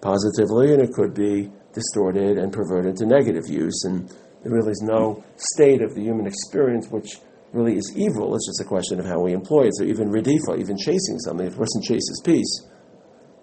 positively 0.02 0.74
and 0.74 0.82
it 0.82 0.94
could 0.94 1.14
be 1.14 1.52
distorted 1.74 2.38
and 2.38 2.54
perverted 2.54 2.96
to 2.98 3.06
negative 3.06 3.48
use. 3.48 3.84
And 3.84 4.10
there 4.44 4.54
really 4.54 4.72
is 4.72 4.82
no 4.82 5.24
state 5.36 5.82
of 5.82 5.96
the 5.96 6.02
human 6.02 6.28
experience 6.28 6.88
which 6.90 7.18
really 7.54 7.78
is 7.78 7.94
evil. 7.96 8.36
It's 8.36 8.48
just 8.48 8.62
a 8.62 8.66
question 8.66 9.00
of 9.00 9.06
how 9.06 9.20
we 9.20 9.34
employ 9.34 9.68
it. 9.68 9.76
So 9.76 9.84
even 9.84 10.10
redifa, 10.10 10.60
even 10.60 10.78
chasing 10.78 11.20
something, 11.20 11.48
if 11.48 11.56
a 11.56 11.58
person 11.58 11.82
chases 11.82 12.22
peace, 12.24 12.68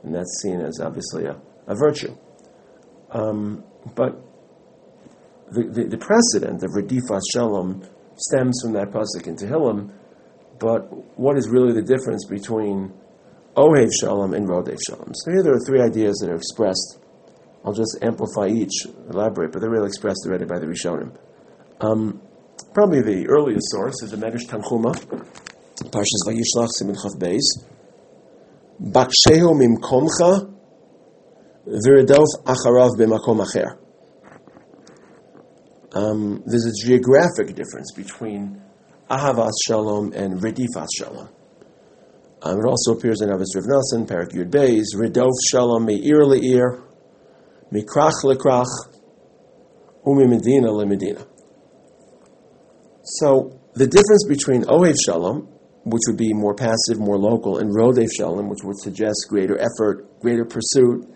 and 0.02 0.14
that's 0.14 0.40
seen 0.42 0.60
as 0.60 0.80
obviously 0.80 1.24
a, 1.24 1.40
a 1.66 1.74
virtue. 1.74 2.14
Um, 3.10 3.64
but 3.94 4.20
the, 5.50 5.62
the, 5.64 5.84
the, 5.84 5.98
precedent 5.98 6.62
of 6.64 6.70
redifas 6.70 7.22
shalom 7.32 7.82
stems 8.16 8.60
from 8.62 8.72
that 8.72 8.90
pasuk 8.90 9.26
in 9.26 9.36
Tehillim. 9.36 9.92
But 10.58 11.18
what 11.18 11.36
is 11.38 11.48
really 11.48 11.72
the 11.72 11.82
difference 11.82 12.26
between 12.26 12.92
Ohev 13.56 13.90
Shalom 14.00 14.34
and 14.34 14.48
Rodev 14.48 14.78
Shalom? 14.84 15.12
So 15.14 15.30
here 15.30 15.42
there 15.42 15.54
are 15.54 15.64
three 15.64 15.80
ideas 15.80 16.18
that 16.18 16.30
are 16.30 16.36
expressed. 16.36 16.98
I'll 17.64 17.72
just 17.72 17.96
amplify 18.02 18.48
each, 18.48 18.86
elaborate, 19.10 19.52
but 19.52 19.60
they're 19.60 19.70
really 19.70 19.86
expressed 19.86 20.24
already 20.26 20.44
by 20.44 20.58
the 20.58 20.66
Rishonim. 20.66 21.16
Um, 21.80 22.20
probably 22.72 23.00
the 23.00 23.28
earliest 23.28 23.70
source 23.70 24.02
is 24.02 24.10
the 24.10 24.16
Medrash 24.16 24.46
Tanchuma, 24.46 24.94
Parshas 25.90 26.26
Vayishlach 26.26 26.68
Simin 26.70 26.96
Chav 26.96 27.16
Beis. 27.18 27.64
Bakshehu 28.82 29.54
mimkomcha 29.54 30.52
v'redov 31.66 32.26
acharav 32.44 32.90
b'makom 32.98 33.44
acher. 33.44 33.78
Um, 35.92 36.42
there's 36.44 36.66
a 36.66 36.86
geographic 36.86 37.54
difference 37.54 37.92
between 37.92 38.60
Ahavas 39.08 39.52
Shalom 39.64 40.12
and 40.12 40.40
Redifas 40.40 40.88
Shalom. 40.98 41.28
Um, 42.44 42.58
it 42.58 42.66
also 42.66 42.92
appears 42.92 43.22
in 43.22 43.30
Avis 43.32 43.56
Rav 43.56 43.64
Nassan, 43.64 44.06
Parak 44.06 44.32
Yud 44.32 44.50
Beis, 44.50 44.94
Redov 44.94 45.30
Shalom 45.50 45.86
Me'ir 45.86 46.24
Le'ir, 46.24 46.82
Mikrach 47.72 48.22
Lekrach, 48.22 48.66
Umi 50.06 50.26
Medina 50.26 50.70
Le 50.70 50.84
Medina. 50.84 51.26
So 53.02 53.58
the 53.72 53.86
difference 53.86 54.26
between 54.28 54.64
Ohev 54.64 54.94
Shalom, 55.02 55.48
which 55.84 56.02
would 56.06 56.18
be 56.18 56.34
more 56.34 56.54
passive, 56.54 56.98
more 56.98 57.16
local, 57.16 57.58
and 57.58 57.74
Rodev 57.74 58.10
Shalom, 58.14 58.50
which 58.50 58.60
would 58.62 58.78
suggest 58.78 59.26
greater 59.30 59.58
effort, 59.58 60.20
greater 60.20 60.44
pursuit, 60.44 61.08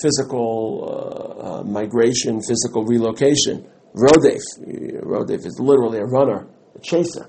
physical 0.00 0.84
uh, 0.86 1.58
uh, 1.58 1.62
migration, 1.64 2.40
physical 2.40 2.84
relocation. 2.84 3.68
Rodev, 3.96 4.40
Rodev 5.02 5.44
is 5.44 5.58
literally 5.58 5.98
a 5.98 6.04
runner, 6.04 6.46
a 6.76 6.78
chaser. 6.78 7.28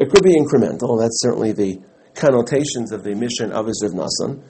It 0.00 0.10
could 0.10 0.24
be 0.24 0.34
incremental, 0.34 0.98
that's 1.00 1.20
certainly 1.20 1.52
the 1.52 1.80
connotations 2.14 2.92
of 2.92 3.04
the 3.04 3.14
mission 3.14 3.52
of 3.52 3.66
Izrav 3.66 3.94
Nasan, 3.94 4.42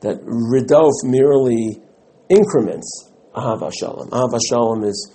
that 0.00 0.22
Ridof 0.24 0.92
merely 1.04 1.80
increments 2.28 3.10
Ahava 3.34 3.72
Shalom. 3.72 4.10
Ahava 4.10 4.38
Shalom 4.48 4.84
is 4.84 5.14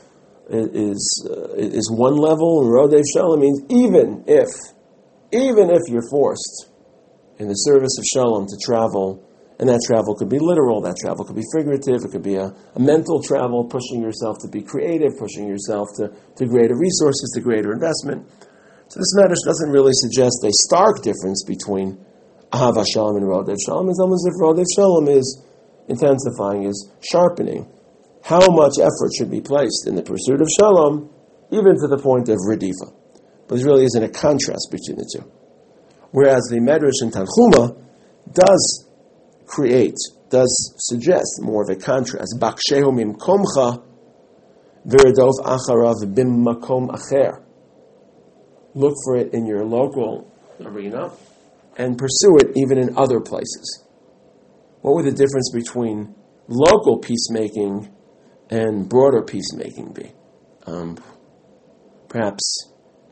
is 0.50 1.28
uh, 1.30 1.54
is 1.56 1.90
one 1.92 2.16
level, 2.16 2.62
and 2.62 2.70
Rodev 2.72 3.04
Shalom 3.14 3.40
means 3.40 3.62
even 3.70 4.24
if, 4.28 4.50
even 5.32 5.70
if 5.70 5.82
you're 5.88 6.08
forced 6.10 6.70
in 7.40 7.48
the 7.48 7.54
service 7.54 7.98
of 7.98 8.06
Shalom 8.06 8.46
to 8.48 8.58
travel, 8.62 9.24
and 9.60 9.70
that 9.70 9.82
travel 9.88 10.16
could 10.16 10.30
be 10.30 10.40
literal, 10.40 10.82
that 10.82 10.98
travel 10.98 11.24
could 11.26 11.36
be 11.36 11.48
figurative, 11.56 12.04
it 12.04 12.12
could 12.12 12.24
be 12.24 12.36
a, 12.36 12.54
a 12.76 12.80
mental 12.80 13.22
travel, 13.22 13.64
pushing 13.66 14.02
yourself 14.02 14.38
to 14.42 14.50
be 14.50 14.62
creative, 14.62 15.18
pushing 15.18 15.48
yourself 15.48 15.88
to, 15.96 16.12
to 16.36 16.46
greater 16.46 16.76
resources, 16.76 17.32
to 17.36 17.42
greater 17.42 17.72
investment. 17.72 18.28
So 18.94 19.00
this 19.00 19.16
matter 19.16 19.34
doesn't 19.44 19.72
really 19.72 19.94
suggest 19.94 20.46
a 20.46 20.52
stark 20.70 21.02
difference 21.02 21.44
between 21.44 21.98
Ahava 22.52 22.86
Shalom 22.86 23.16
and 23.18 23.26
Rodev 23.26 23.58
Shalom. 23.66 23.90
It's 23.90 24.00
almost 24.00 24.28
as 24.28 24.36
if 24.36 24.40
Rodev 24.40 24.66
Shalom 24.70 25.08
is 25.08 25.42
intensifying, 25.88 26.66
is 26.66 26.92
sharpening 27.02 27.66
how 28.24 28.46
much 28.52 28.74
effort 28.78 29.10
should 29.18 29.32
be 29.32 29.42
placed 29.42 29.88
in 29.88 29.96
the 29.96 30.04
pursuit 30.04 30.42
of 30.42 30.48
shalom, 30.48 31.10
even 31.50 31.74
to 31.74 31.88
the 31.88 31.98
point 31.98 32.30
of 32.30 32.38
redifa. 32.48 32.94
But 33.48 33.58
there 33.58 33.66
really 33.66 33.86
isn't 33.86 34.04
a 34.04 34.10
contrast 34.10 34.70
between 34.70 34.98
the 34.98 35.10
two. 35.12 35.26
Whereas 36.12 36.44
the 36.52 36.60
Medrash 36.60 37.02
in 37.02 37.10
Tanchuma 37.10 37.76
does 38.32 38.88
create, 39.48 39.98
does 40.30 40.54
suggest 40.78 41.42
more 41.42 41.64
of 41.64 41.70
a 41.76 41.82
contrast. 41.82 42.38
Bakshehu 42.40 42.94
mimkomcha 42.94 43.84
viradov 44.86 45.34
acharav 45.42 46.14
bim 46.14 46.46
makom 46.46 46.90
acher. 46.90 47.44
Look 48.76 48.96
for 49.06 49.18
it 49.18 49.34
in 49.34 49.46
your 49.46 49.66
local 49.66 50.32
arena 50.62 51.12
and 51.78 51.98
pursue 51.98 52.38
it 52.38 52.52
even 52.56 52.78
in 52.78 52.98
other 52.98 53.20
places. 53.20 53.86
What 54.82 54.96
would 54.96 55.06
the 55.06 55.12
difference 55.12 55.52
between 55.54 56.16
local 56.48 56.98
peacemaking 56.98 57.94
and 58.50 58.88
broader 58.90 59.22
peacemaking 59.22 59.94
be? 59.94 60.12
Um, 60.66 60.98
perhaps, 62.10 62.72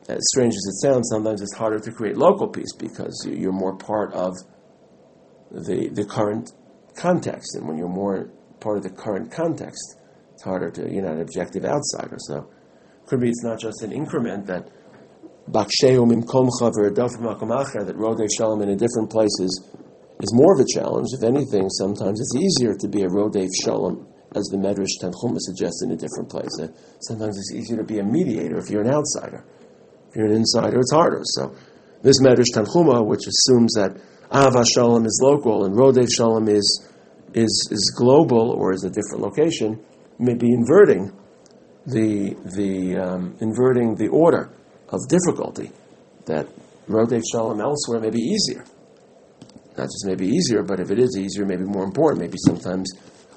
as 0.10 0.20
strange 0.34 0.54
as 0.54 0.66
it 0.66 0.82
sounds, 0.82 1.10
sometimes 1.10 1.42
it's 1.42 1.56
harder 1.56 1.80
to 1.80 1.92
create 1.92 2.18
local 2.18 2.48
peace 2.48 2.74
because 2.78 3.26
you're 3.30 3.52
more 3.52 3.78
part 3.78 4.14
of 4.14 4.36
the, 5.52 5.90
the 5.90 6.06
current 6.06 6.52
context. 6.96 7.56
And 7.56 7.68
when 7.68 7.78
you're 7.78 7.88
more 7.88 8.32
part 8.60 8.78
of 8.78 8.84
the 8.84 8.90
current 8.90 9.32
context, 9.32 9.98
it's 10.34 10.44
harder 10.44 10.72
to, 10.72 10.92
you're 10.92 11.04
not 11.04 11.14
an 11.14 11.22
objective 11.22 11.66
outsider. 11.66 12.18
So, 12.20 12.50
could 13.08 13.20
be 13.20 13.30
it's 13.30 13.44
not 13.44 13.60
just 13.60 13.82
an 13.82 13.92
increment 13.92 14.46
that 14.48 14.70
Baksheu 15.50 16.08
that 17.86 17.96
Rodei 17.98 18.28
Shalom 18.32 18.62
in 18.62 18.78
different 18.78 19.10
places 19.10 19.70
is 20.22 20.34
more 20.34 20.54
of 20.54 20.60
a 20.60 20.66
challenge. 20.66 21.08
If 21.14 21.24
anything, 21.24 21.70
sometimes 21.70 22.20
it's 22.22 22.36
easier 22.36 22.76
to 22.76 22.88
be 22.88 23.02
a 23.02 23.08
Rodei 23.08 23.48
Shalom 23.64 24.08
as 24.36 24.46
the 24.46 24.58
Medrash 24.58 25.02
Tanchuma 25.02 25.38
suggests 25.40 25.84
in 25.84 25.92
a 25.92 25.96
different 25.96 26.30
place. 26.30 26.58
Uh, 26.60 26.68
sometimes 27.02 27.38
it's 27.38 27.54
easier 27.54 27.78
to 27.78 27.84
be 27.84 28.00
a 28.00 28.04
mediator 28.04 28.58
if 28.58 28.70
you're 28.70 28.82
an 28.82 28.94
outsider. 28.94 29.44
If 30.10 30.16
you're 30.16 30.28
an 30.28 30.34
insider, 30.34 30.80
it's 30.80 30.92
harder. 30.92 31.22
So 31.24 31.54
this 32.02 32.22
Medrash 32.22 32.54
Tanchuma, 32.54 33.06
which 33.06 33.28
assumes 33.28 33.74
that 33.74 33.98
Ava 34.34 34.64
Shalom 34.66 35.06
is 35.06 35.20
local 35.22 35.66
and 35.66 35.76
Rodev 35.76 36.08
Shalom 36.16 36.48
is, 36.48 36.88
is, 37.34 37.70
is 37.72 37.94
global 37.98 38.52
or 38.52 38.74
is 38.74 38.84
a 38.84 38.90
different 38.90 39.22
location, 39.22 39.84
may 40.18 40.36
be 40.36 40.54
inverting 40.54 41.12
the, 41.88 42.36
the, 42.56 42.98
um, 42.98 43.36
inverting 43.42 43.96
the 43.96 44.08
order 44.08 44.54
of 44.92 45.00
difficulty. 45.08 45.72
That 46.26 46.48
Rodev 46.88 47.24
Shalom 47.32 47.62
elsewhere 47.62 48.00
may 48.00 48.10
be 48.10 48.20
easier. 48.20 48.66
Not 49.78 49.86
just 49.86 50.06
maybe 50.06 50.28
easier, 50.28 50.64
but 50.64 50.80
if 50.80 50.92
it 50.92 51.00
is 51.00 51.18
easier, 51.18 51.46
maybe 51.46 51.64
more 51.64 51.84
important. 51.84 52.22
Maybe 52.22 52.38
sometimes 52.46 52.92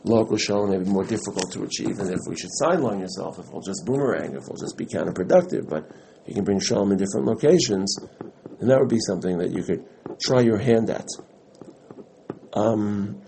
local 0.05 0.37
shalom 0.37 0.71
may 0.71 0.79
be 0.79 0.85
more 0.85 1.05
difficult 1.05 1.51
to 1.53 1.63
achieve, 1.63 1.99
and 1.99 2.11
if 2.11 2.21
we 2.29 2.37
should 2.37 2.51
sideline 2.53 3.01
yourself, 3.01 3.39
if 3.39 3.51
we'll 3.51 3.63
just 3.63 3.85
boomerang, 3.87 4.35
if 4.35 4.43
we'll 4.49 4.59
just 4.59 4.77
be 4.77 4.85
counterproductive, 4.85 5.69
but 5.69 5.91
you 6.27 6.35
can 6.35 6.45
bring 6.45 6.61
shalom 6.61 6.93
in 6.93 6.99
different 6.99 7.27
locations, 7.27 7.97
and 8.61 8.71
that 8.71 8.79
would 8.79 8.89
be 8.89 9.01
something 9.01 9.39
that 9.39 9.51
you 9.51 9.63
could 9.63 9.85
try 10.21 10.41
your 10.41 10.59
hand 10.59 10.91
at. 10.91 11.07
Um, 12.53 13.21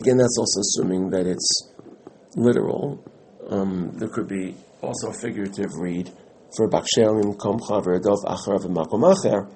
again, 0.00 0.16
that's 0.16 0.36
also 0.38 0.60
assuming 0.60 1.10
that 1.10 1.26
it's 1.26 1.72
literal. 2.34 3.04
Um, 3.48 3.92
there 3.94 4.08
could 4.08 4.28
be 4.28 4.54
also 4.80 5.10
a 5.10 5.14
figurative 5.14 5.70
read 5.74 6.10
for 6.56 6.68
Bakshelim 6.68 7.36
Komcha 7.36 7.82
Veradov 7.84 8.24
Acharav 8.24 8.64
and 8.64 8.76
Makom 8.76 9.54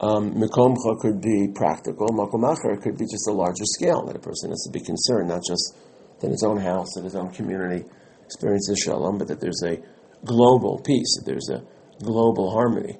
um, 0.00 0.32
Mekomcha 0.34 0.98
could 1.00 1.20
be 1.20 1.48
practical. 1.54 2.08
Makom 2.08 2.82
could 2.82 2.96
be 2.96 3.04
just 3.04 3.28
a 3.28 3.32
larger 3.32 3.64
scale 3.64 4.06
that 4.06 4.16
a 4.16 4.20
person 4.20 4.50
has 4.50 4.62
to 4.66 4.72
be 4.72 4.80
concerned, 4.80 5.28
not 5.28 5.42
just 5.46 5.76
in 6.22 6.30
his 6.30 6.42
own 6.42 6.58
house, 6.58 6.96
in 6.96 7.04
his 7.04 7.14
own 7.14 7.30
community, 7.32 7.84
experiences 8.24 8.78
shalom, 8.78 9.18
but 9.18 9.28
that 9.28 9.40
there's 9.40 9.62
a 9.64 9.78
global 10.24 10.80
peace, 10.84 11.16
that 11.18 11.24
there's 11.26 11.50
a 11.50 11.62
global 12.02 12.50
harmony. 12.50 12.98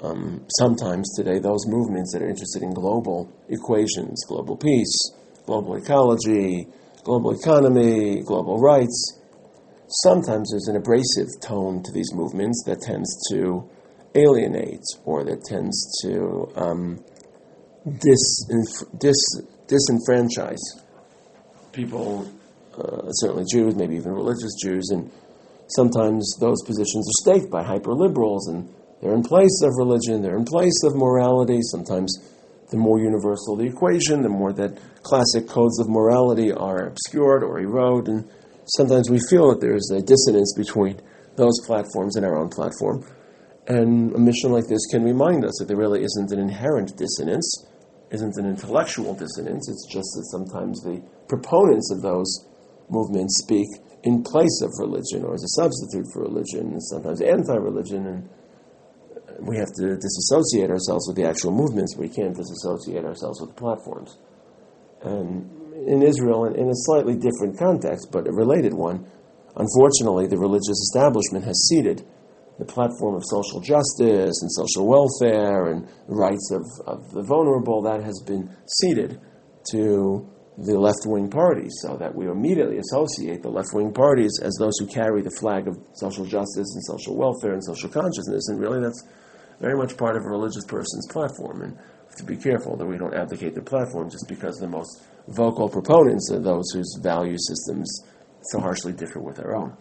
Um, 0.00 0.46
sometimes 0.58 1.12
today, 1.16 1.40
those 1.40 1.66
movements 1.66 2.12
that 2.12 2.22
are 2.22 2.28
interested 2.28 2.62
in 2.62 2.72
global 2.72 3.32
equations, 3.48 4.24
global 4.28 4.56
peace, 4.56 4.96
global 5.44 5.74
ecology, 5.74 6.68
global 7.02 7.32
economy, 7.32 8.22
global 8.22 8.60
rights, 8.60 9.17
sometimes 9.88 10.50
there's 10.50 10.68
an 10.68 10.76
abrasive 10.76 11.28
tone 11.40 11.82
to 11.82 11.92
these 11.92 12.12
movements 12.12 12.62
that 12.66 12.80
tends 12.80 13.16
to 13.30 13.68
alienate 14.14 14.84
or 15.04 15.24
that 15.24 15.44
tends 15.44 15.98
to 16.02 16.50
um, 16.56 17.02
dis, 18.00 18.46
dis, 18.98 19.42
disenfranchise 19.66 20.58
people, 21.72 22.28
uh, 22.76 23.10
certainly 23.12 23.44
Jews, 23.50 23.76
maybe 23.76 23.96
even 23.96 24.12
religious 24.12 24.54
Jews, 24.60 24.90
and 24.90 25.10
sometimes 25.68 26.36
those 26.40 26.62
positions 26.64 27.06
are 27.06 27.32
staked 27.32 27.50
by 27.50 27.62
hyper 27.62 27.94
liberals, 27.94 28.48
and 28.48 28.68
they're 29.00 29.14
in 29.14 29.22
place 29.22 29.62
of 29.62 29.70
religion, 29.76 30.22
they're 30.22 30.36
in 30.36 30.44
place 30.44 30.82
of 30.84 30.96
morality. 30.96 31.60
Sometimes 31.62 32.18
the 32.70 32.76
more 32.76 32.98
universal 32.98 33.56
the 33.56 33.66
equation, 33.66 34.22
the 34.22 34.28
more 34.28 34.52
that 34.52 34.78
classic 35.02 35.48
codes 35.48 35.78
of 35.78 35.88
morality 35.88 36.52
are 36.52 36.86
obscured 36.86 37.42
or 37.42 37.60
erode, 37.60 38.08
and 38.08 38.28
sometimes 38.76 39.10
we 39.10 39.20
feel 39.30 39.50
that 39.50 39.60
there's 39.60 39.90
a 39.90 40.02
dissonance 40.02 40.54
between 40.56 41.00
those 41.36 41.60
platforms 41.66 42.16
and 42.16 42.24
our 42.24 42.36
own 42.36 42.48
platform. 42.48 43.04
And 43.66 44.14
a 44.14 44.18
mission 44.18 44.52
like 44.52 44.66
this 44.66 44.86
can 44.90 45.04
remind 45.04 45.44
us 45.44 45.56
that 45.58 45.68
there 45.68 45.76
really 45.76 46.02
isn't 46.02 46.32
an 46.32 46.38
inherent 46.38 46.96
dissonance, 46.96 47.66
isn't 48.10 48.36
an 48.38 48.46
intellectual 48.46 49.14
dissonance. 49.14 49.68
It's 49.68 49.86
just 49.86 50.08
that 50.16 50.24
sometimes 50.30 50.80
the 50.82 51.02
proponents 51.28 51.92
of 51.92 52.02
those 52.02 52.46
movements 52.88 53.42
speak 53.42 53.68
in 54.04 54.22
place 54.22 54.62
of 54.62 54.70
religion 54.78 55.24
or 55.24 55.34
as 55.34 55.42
a 55.44 55.60
substitute 55.60 56.06
for 56.12 56.22
religion, 56.22 56.72
and 56.72 56.82
sometimes 56.82 57.20
anti-religion, 57.20 58.06
and 58.06 58.28
we 59.40 59.56
have 59.56 59.68
to 59.76 59.96
disassociate 59.96 60.70
ourselves 60.70 61.06
with 61.06 61.16
the 61.16 61.24
actual 61.24 61.52
movements. 61.52 61.96
We 61.96 62.08
can't 62.08 62.34
disassociate 62.34 63.04
ourselves 63.04 63.40
with 63.40 63.50
the 63.50 63.60
platforms. 63.60 64.16
And 65.02 65.50
in 65.88 66.02
Israel, 66.02 66.44
in 66.44 66.68
a 66.68 66.74
slightly 66.86 67.16
different 67.16 67.58
context, 67.58 68.08
but 68.12 68.28
a 68.28 68.32
related 68.32 68.74
one, 68.74 69.06
unfortunately, 69.56 70.26
the 70.26 70.36
religious 70.36 70.78
establishment 70.88 71.44
has 71.44 71.56
ceded 71.68 72.04
the 72.58 72.64
platform 72.64 73.14
of 73.14 73.22
social 73.24 73.60
justice 73.60 74.42
and 74.42 74.50
social 74.52 74.86
welfare 74.86 75.70
and 75.70 75.88
rights 76.08 76.50
of, 76.52 76.62
of 76.86 77.10
the 77.12 77.22
vulnerable, 77.22 77.80
that 77.82 78.02
has 78.02 78.20
been 78.26 78.54
ceded 78.66 79.20
to 79.70 80.28
the 80.58 80.76
left 80.78 81.06
wing 81.06 81.30
parties, 81.30 81.72
so 81.80 81.96
that 81.96 82.12
we 82.14 82.26
immediately 82.28 82.78
associate 82.78 83.42
the 83.42 83.48
left 83.48 83.72
wing 83.72 83.92
parties 83.92 84.40
as 84.42 84.52
those 84.58 84.76
who 84.78 84.86
carry 84.86 85.22
the 85.22 85.30
flag 85.30 85.68
of 85.68 85.78
social 85.94 86.24
justice 86.24 86.74
and 86.74 86.84
social 86.84 87.16
welfare 87.16 87.52
and 87.52 87.64
social 87.64 87.88
consciousness, 87.88 88.48
and 88.48 88.60
really 88.60 88.80
that's 88.80 89.06
very 89.60 89.76
much 89.76 89.96
part 89.96 90.16
of 90.16 90.24
a 90.24 90.28
religious 90.28 90.64
person's 90.64 91.06
platform. 91.10 91.62
And 91.62 91.78
to 92.16 92.24
be 92.24 92.36
careful 92.36 92.76
that 92.76 92.86
we 92.86 92.98
don't 92.98 93.14
abdicate 93.14 93.54
the 93.54 93.62
platform 93.62 94.10
just 94.10 94.26
because 94.28 94.56
the 94.56 94.66
most 94.66 95.02
vocal 95.28 95.68
proponents 95.68 96.30
are 96.32 96.40
those 96.40 96.70
whose 96.72 96.98
value 97.02 97.36
systems 97.38 98.02
so 98.42 98.60
harshly 98.60 98.92
differ 98.92 99.20
with 99.20 99.38
our 99.40 99.54
own. 99.54 99.76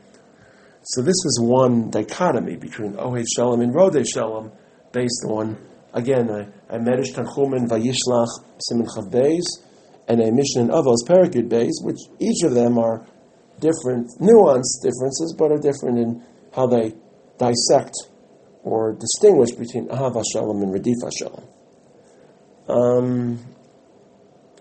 So 0.83 1.01
this 1.01 1.15
was 1.25 1.39
one 1.41 1.89
dichotomy 1.89 2.55
between 2.55 2.93
Ohev 2.93 3.25
Shalom 3.35 3.61
and 3.61 3.73
Rodeh 3.73 4.05
Shalom, 4.07 4.51
based 4.93 5.25
on 5.27 5.57
again 5.93 6.29
a, 6.29 6.51
a 6.69 6.79
Medish 6.79 7.13
Tanchumen 7.13 7.67
Vayishlach 7.67 8.27
Simin 8.59 8.85
Chav 8.87 9.11
Beis 9.11 9.43
and 10.07 10.21
a 10.21 10.31
Mishnah 10.31 10.61
in 10.61 10.67
Avos 10.69 11.03
Parakut 11.05 11.49
Beis, 11.49 11.83
which 11.83 11.97
each 12.19 12.43
of 12.43 12.53
them 12.53 12.77
are 12.77 13.05
different, 13.59 14.09
nuanced 14.21 14.81
differences, 14.81 15.35
but 15.37 15.51
are 15.51 15.59
different 15.59 15.97
in 15.97 16.23
how 16.55 16.67
they 16.67 16.93
dissect 17.37 17.93
or 18.63 18.93
distinguish 18.93 19.51
between 19.51 19.87
Ahava 19.87 20.23
Shalom 20.31 20.61
and 20.61 20.73
Radifa 20.73 21.11
Shalom. 21.17 21.43
Um, 22.67 23.39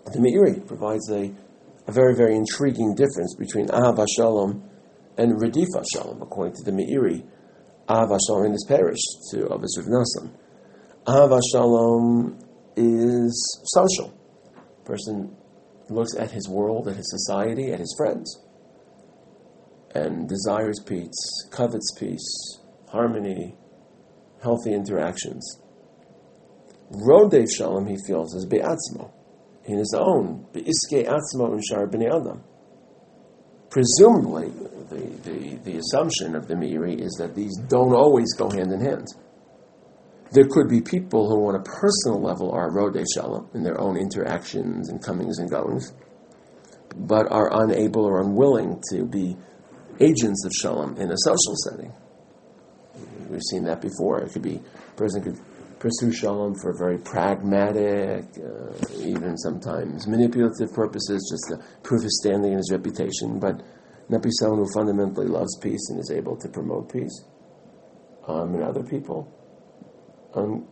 the 0.06 0.18
Meiri 0.18 0.64
provides 0.66 1.10
a, 1.10 1.32
a 1.88 1.92
very, 1.92 2.14
very 2.14 2.36
intriguing 2.36 2.94
difference 2.94 3.34
between 3.34 3.66
Ahava 3.66 4.06
Shalom 4.16 4.62
and 5.18 5.40
Redifa 5.40 5.84
Shalom, 5.92 6.22
according 6.22 6.54
to 6.56 6.62
the 6.62 6.70
Meiri. 6.70 7.26
Ahava 7.88 8.18
Shalom 8.26 8.52
is 8.52 8.64
perished 8.68 9.30
to 9.32 9.46
Abbas 9.46 9.76
of 9.78 9.86
Nasan. 9.86 10.30
Ahava 11.06 11.40
Shalom 11.50 12.38
is 12.76 13.60
social. 13.64 14.12
person 14.84 15.34
looks 15.88 16.14
at 16.16 16.30
his 16.30 16.48
world, 16.48 16.88
at 16.88 16.96
his 16.96 17.10
society, 17.10 17.72
at 17.72 17.80
his 17.80 17.94
friends, 17.96 18.44
and 19.94 20.28
desires 20.28 20.78
peace, 20.84 21.48
covets 21.50 21.92
peace, 21.98 22.60
harmony, 22.88 23.56
healthy 24.42 24.74
interactions. 24.74 25.60
Rodeh 26.92 27.46
Shalom, 27.50 27.86
he 27.86 27.96
feels, 28.06 28.34
is 28.34 28.46
be'atzmo, 28.46 29.10
in 29.64 29.78
his 29.78 29.94
own, 29.96 30.46
be'iske 30.52 31.06
atzmo 31.06 31.52
in 31.52 31.62
shar 31.62 31.86
b'nei 31.86 32.08
adam. 32.08 32.42
Presumably, 33.70 34.50
the, 34.88 35.00
the, 35.28 35.56
the 35.64 35.76
assumption 35.78 36.36
of 36.36 36.46
the 36.46 36.54
Meiri 36.54 37.00
is 37.00 37.12
that 37.18 37.34
these 37.34 37.56
don't 37.68 37.92
always 37.92 38.32
go 38.34 38.48
hand 38.48 38.72
in 38.72 38.80
hand. 38.80 39.06
There 40.30 40.46
could 40.46 40.68
be 40.68 40.80
people 40.80 41.28
who, 41.28 41.48
on 41.48 41.56
a 41.56 41.62
personal 41.62 42.20
level, 42.22 42.52
are 42.52 42.70
Rodeh 42.70 43.04
Shalom 43.14 43.48
in 43.54 43.62
their 43.62 43.80
own 43.80 43.96
interactions 43.96 44.88
and 44.88 45.02
comings 45.02 45.38
and 45.38 45.50
goings, 45.50 45.92
but 46.96 47.30
are 47.30 47.62
unable 47.62 48.04
or 48.04 48.20
unwilling 48.20 48.80
to 48.90 49.04
be 49.04 49.36
agents 50.00 50.44
of 50.44 50.52
Shalom 50.52 50.96
in 50.96 51.10
a 51.10 51.16
social 51.18 51.54
setting. 51.68 51.92
We've 53.28 53.42
seen 53.50 53.64
that 53.64 53.80
before. 53.80 54.20
It 54.20 54.32
could 54.32 54.42
be 54.42 54.56
a 54.56 54.96
person 54.96 55.22
could 55.22 55.38
pursue 55.78 56.12
Shalom 56.12 56.54
for 56.54 56.76
very 56.76 56.98
pragmatic, 56.98 58.24
uh, 58.38 58.72
even 58.98 59.36
sometimes 59.36 60.06
manipulative 60.06 60.72
purposes, 60.72 61.28
just 61.30 61.44
to 61.50 61.78
prove 61.82 62.02
his 62.02 62.18
standing 62.20 62.52
and 62.52 62.58
his 62.58 62.70
reputation, 62.72 63.38
but 63.38 63.62
not 64.08 64.22
be 64.22 64.30
someone 64.32 64.58
who 64.60 64.72
fundamentally 64.72 65.26
loves 65.26 65.56
peace 65.58 65.88
and 65.90 65.98
is 65.98 66.10
able 66.10 66.36
to 66.36 66.48
promote 66.48 66.92
peace 66.92 67.24
um, 68.26 68.54
in 68.54 68.62
other 68.62 68.82
people. 68.82 69.32
Um, 70.34 70.66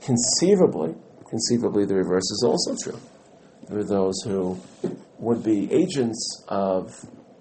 conceivably, 0.00 0.94
conceivably, 1.28 1.84
the 1.84 1.94
reverse 1.94 2.30
is 2.30 2.44
also 2.46 2.76
true. 2.82 3.00
There 3.68 3.80
are 3.80 3.84
those 3.84 4.20
who 4.24 4.58
would 5.18 5.42
be 5.42 5.70
agents 5.72 6.44
of 6.48 6.94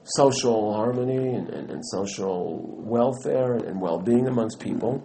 social 0.03 0.73
harmony 0.73 1.35
and, 1.35 1.49
and, 1.49 1.69
and 1.69 1.85
social 1.85 2.61
welfare 2.77 3.55
and 3.55 3.79
well-being 3.79 4.27
amongst 4.27 4.59
people, 4.59 5.03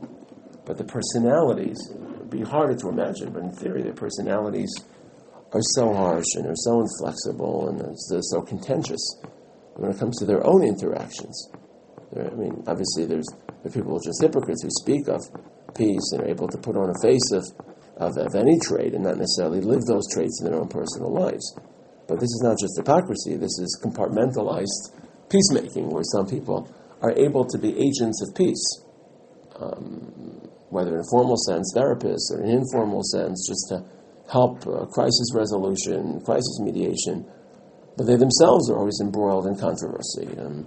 but 0.65 0.79
the 0.79 0.85
personalities 0.85 1.79
would 1.95 2.31
be 2.31 2.43
harder 2.43 2.75
to 2.75 2.89
imagine. 2.89 3.33
But 3.33 3.43
in 3.43 3.53
theory, 3.53 3.83
their 3.83 3.95
personalities 3.95 4.73
are 5.53 5.63
so 5.75 5.93
harsh 5.93 6.35
and 6.35 6.47
are 6.47 6.57
so 6.57 6.81
inflexible 6.81 7.69
and 7.69 7.81
they're 7.81 8.23
so 8.23 8.43
contentious 8.43 9.21
when 9.75 9.91
it 9.91 9.99
comes 9.99 10.19
to 10.19 10.25
their 10.25 10.47
own 10.47 10.63
interactions. 10.63 11.51
I 12.17 12.31
mean, 12.35 12.63
obviously, 12.67 13.07
there's 13.07 13.27
there 13.63 13.71
are 13.71 13.75
people 13.75 13.97
are 13.97 14.05
just 14.05 14.21
hypocrites 14.21 14.63
who 14.63 14.71
speak 14.71 15.09
of 15.09 15.23
peace 15.75 16.13
and 16.13 16.23
are 16.23 16.29
able 16.29 16.49
to 16.49 16.59
put 16.59 16.77
on 16.77 16.91
a 16.91 17.01
face 17.01 17.31
of, 17.33 17.45
of, 17.97 18.17
of 18.19 18.35
any 18.35 18.59
trait 18.59 18.93
and 18.93 19.05
not 19.05 19.17
necessarily 19.17 19.61
live 19.61 19.83
those 19.83 20.07
traits 20.13 20.41
in 20.41 20.51
their 20.51 20.59
own 20.59 20.69
personal 20.69 21.13
lives. 21.13 21.59
But 22.09 22.19
this 22.19 22.29
is 22.29 22.43
not 22.43 22.59
just 22.59 22.77
hypocrisy, 22.77 23.37
this 23.37 23.59
is 23.59 23.81
compartmentalized 23.83 24.99
peacemaking, 25.31 25.91
where 25.91 26.03
some 26.05 26.27
people 26.27 26.69
are 27.01 27.13
able 27.13 27.45
to 27.47 27.59
be 27.59 27.71
agents 27.79 28.21
of 28.23 28.35
peace, 28.35 28.85
um, 29.57 30.32
whether 30.73 30.95
in 30.95 31.01
a 31.01 31.11
formal 31.11 31.37
sense, 31.37 31.71
therapists, 31.77 32.33
or 32.33 32.41
in 32.41 32.49
an 32.49 32.57
informal 32.57 33.03
sense, 33.03 33.47
just 33.47 33.69
to 33.69 33.85
help 34.33 34.67
uh, 34.67 34.87
crisis 34.87 35.29
resolution, 35.35 36.19
crisis 36.25 36.59
mediation, 36.61 37.29
but 37.97 38.07
they 38.07 38.17
themselves 38.17 38.71
are 38.71 38.79
always 38.79 38.99
embroiled 39.03 39.47
in 39.47 39.55
controversy. 39.55 40.27
Um, 40.39 40.67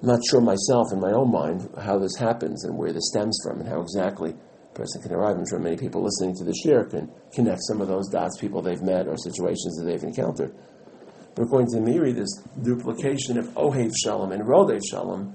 I'm 0.00 0.08
not 0.08 0.20
sure 0.30 0.40
myself, 0.40 0.92
in 0.92 1.00
my 1.00 1.10
own 1.10 1.32
mind, 1.32 1.68
how 1.82 1.98
this 1.98 2.14
happens 2.16 2.64
and 2.64 2.78
where 2.78 2.92
this 2.92 3.08
stems 3.08 3.36
from 3.42 3.60
and 3.60 3.68
how 3.68 3.80
exactly 3.80 4.30
a 4.30 4.74
person 4.74 5.02
can 5.02 5.12
arrive. 5.12 5.36
I'm 5.36 5.48
sure 5.48 5.58
many 5.58 5.76
people 5.76 6.02
listening 6.02 6.36
to 6.36 6.44
this 6.44 6.64
year 6.64 6.84
can 6.84 7.10
connect 7.34 7.62
some 7.66 7.80
of 7.80 7.88
those 7.88 8.08
dots, 8.10 8.38
people 8.38 8.62
they've 8.62 8.82
met 8.82 9.08
or 9.08 9.16
situations 9.16 9.76
that 9.76 9.84
they've 9.84 10.02
encountered. 10.02 10.54
But 11.34 11.42
according 11.44 11.70
to 11.72 11.78
Meiri, 11.78 12.14
this 12.14 12.30
duplication 12.62 13.38
of 13.38 13.46
Ohev 13.54 13.90
Shalom 14.04 14.30
and 14.30 14.42
Rodeh 14.42 14.80
Shalom 14.88 15.34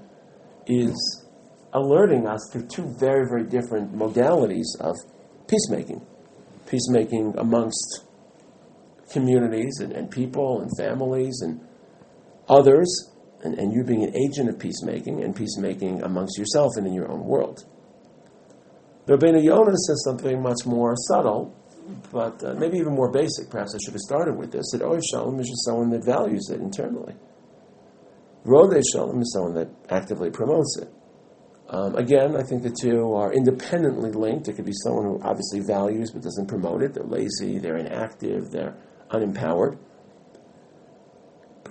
is 0.66 1.27
alerting 1.74 2.28
us 2.28 2.50
to 2.54 2.62
two 2.64 2.94
very, 3.00 3.28
very 3.28 3.44
different 3.44 3.94
modalities 3.96 4.68
of 4.80 4.96
peacemaking. 5.48 6.06
Peacemaking 6.66 7.36
amongst 7.38 8.04
communities 9.12 9.80
and, 9.80 9.92
and 9.94 10.12
people 10.12 10.62
and 10.62 10.72
families 10.78 11.42
and 11.42 11.62
others, 12.50 13.12
and, 13.44 13.58
and 13.58 13.74
you 13.74 13.84
being 13.84 14.04
an 14.04 14.16
agent 14.16 14.50
of 14.50 14.60
peacemaking 14.60 15.24
and 15.24 15.36
peacemaking 15.36 16.02
amongst 16.04 16.38
yourself 16.38 16.72
and 16.78 16.88
in 16.88 16.94
your 16.94 17.10
own 17.10 17.24
world. 17.24 17.64
The 19.06 19.18
Rabbeinu 19.18 19.44
Yonah 19.44 19.78
says 19.78 20.04
something 20.04 20.42
much 20.42 20.66
more 20.66 20.96
subtle, 21.08 21.56
but 22.12 22.44
uh, 22.44 22.54
maybe 22.56 22.78
even 22.78 22.94
more 22.94 23.12
basic. 23.12 23.50
Perhaps 23.50 23.74
I 23.74 23.78
should 23.84 23.94
have 23.94 24.02
started 24.02 24.36
with 24.36 24.52
this: 24.52 24.72
that 24.72 24.82
Oy 24.82 25.00
Shalom 25.00 25.40
is 25.40 25.48
just 25.48 25.66
someone 25.66 25.90
that 25.92 26.04
values 26.04 26.50
it 26.50 26.60
internally. 26.60 27.16
Rodeh 28.46 28.84
Shalom 28.92 29.22
is 29.22 29.32
someone 29.34 29.54
that 29.54 29.70
actively 29.90 30.30
promotes 30.30 30.78
it. 30.82 30.90
Um, 31.70 31.96
again, 31.96 32.36
I 32.38 32.44
think 32.44 32.64
the 32.64 32.76
two 32.82 33.14
are 33.14 33.34
independently 33.34 34.12
linked. 34.12 34.48
It 34.48 34.54
could 34.54 34.66
be 34.66 34.74
someone 34.84 35.06
who 35.06 35.22
obviously 35.22 35.60
values 35.60 36.12
but 36.12 36.22
doesn't 36.24 36.48
promote 36.48 36.82
it. 36.82 36.94
They're 36.94 37.04
lazy, 37.04 37.60
they're 37.60 37.78
inactive, 37.78 38.52
they're 38.52 38.76
unempowered. 39.12 39.78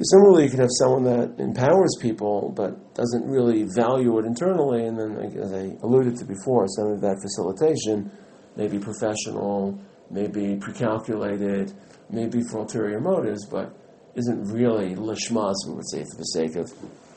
Similarly, 0.03 0.45
you 0.45 0.51
could 0.51 0.59
have 0.59 0.69
someone 0.79 1.05
that 1.05 1.41
empowers 1.41 1.97
people 2.03 2.53
but 2.55 2.95
doesn't 2.95 3.25
really 3.25 3.63
value 3.63 4.19
it 4.19 4.27
internally, 4.27 4.85
and 4.85 4.99
then, 4.99 5.17
as 5.41 5.55
I 5.55 5.75
alluded 5.83 6.17
to 6.19 6.27
before, 6.27 6.67
some 6.69 6.89
of 6.89 7.01
that 7.01 7.17
facilitation 7.23 8.11
may 8.57 8.69
be 8.69 8.79
professional, 8.79 9.79
maybe 10.11 10.57
precalculated, 10.57 11.73
may 12.11 12.27
be 12.27 12.43
for 12.43 12.59
ulterior 12.59 13.01
motives, 13.01 13.47
but 13.47 13.75
isn't 14.17 14.45
really 14.53 14.95
lishmas, 14.95 15.55
we 15.67 15.75
would 15.75 15.89
say, 15.89 16.05
for 16.05 16.17
the 16.19 16.25
sake 16.25 16.57
of 16.57 16.71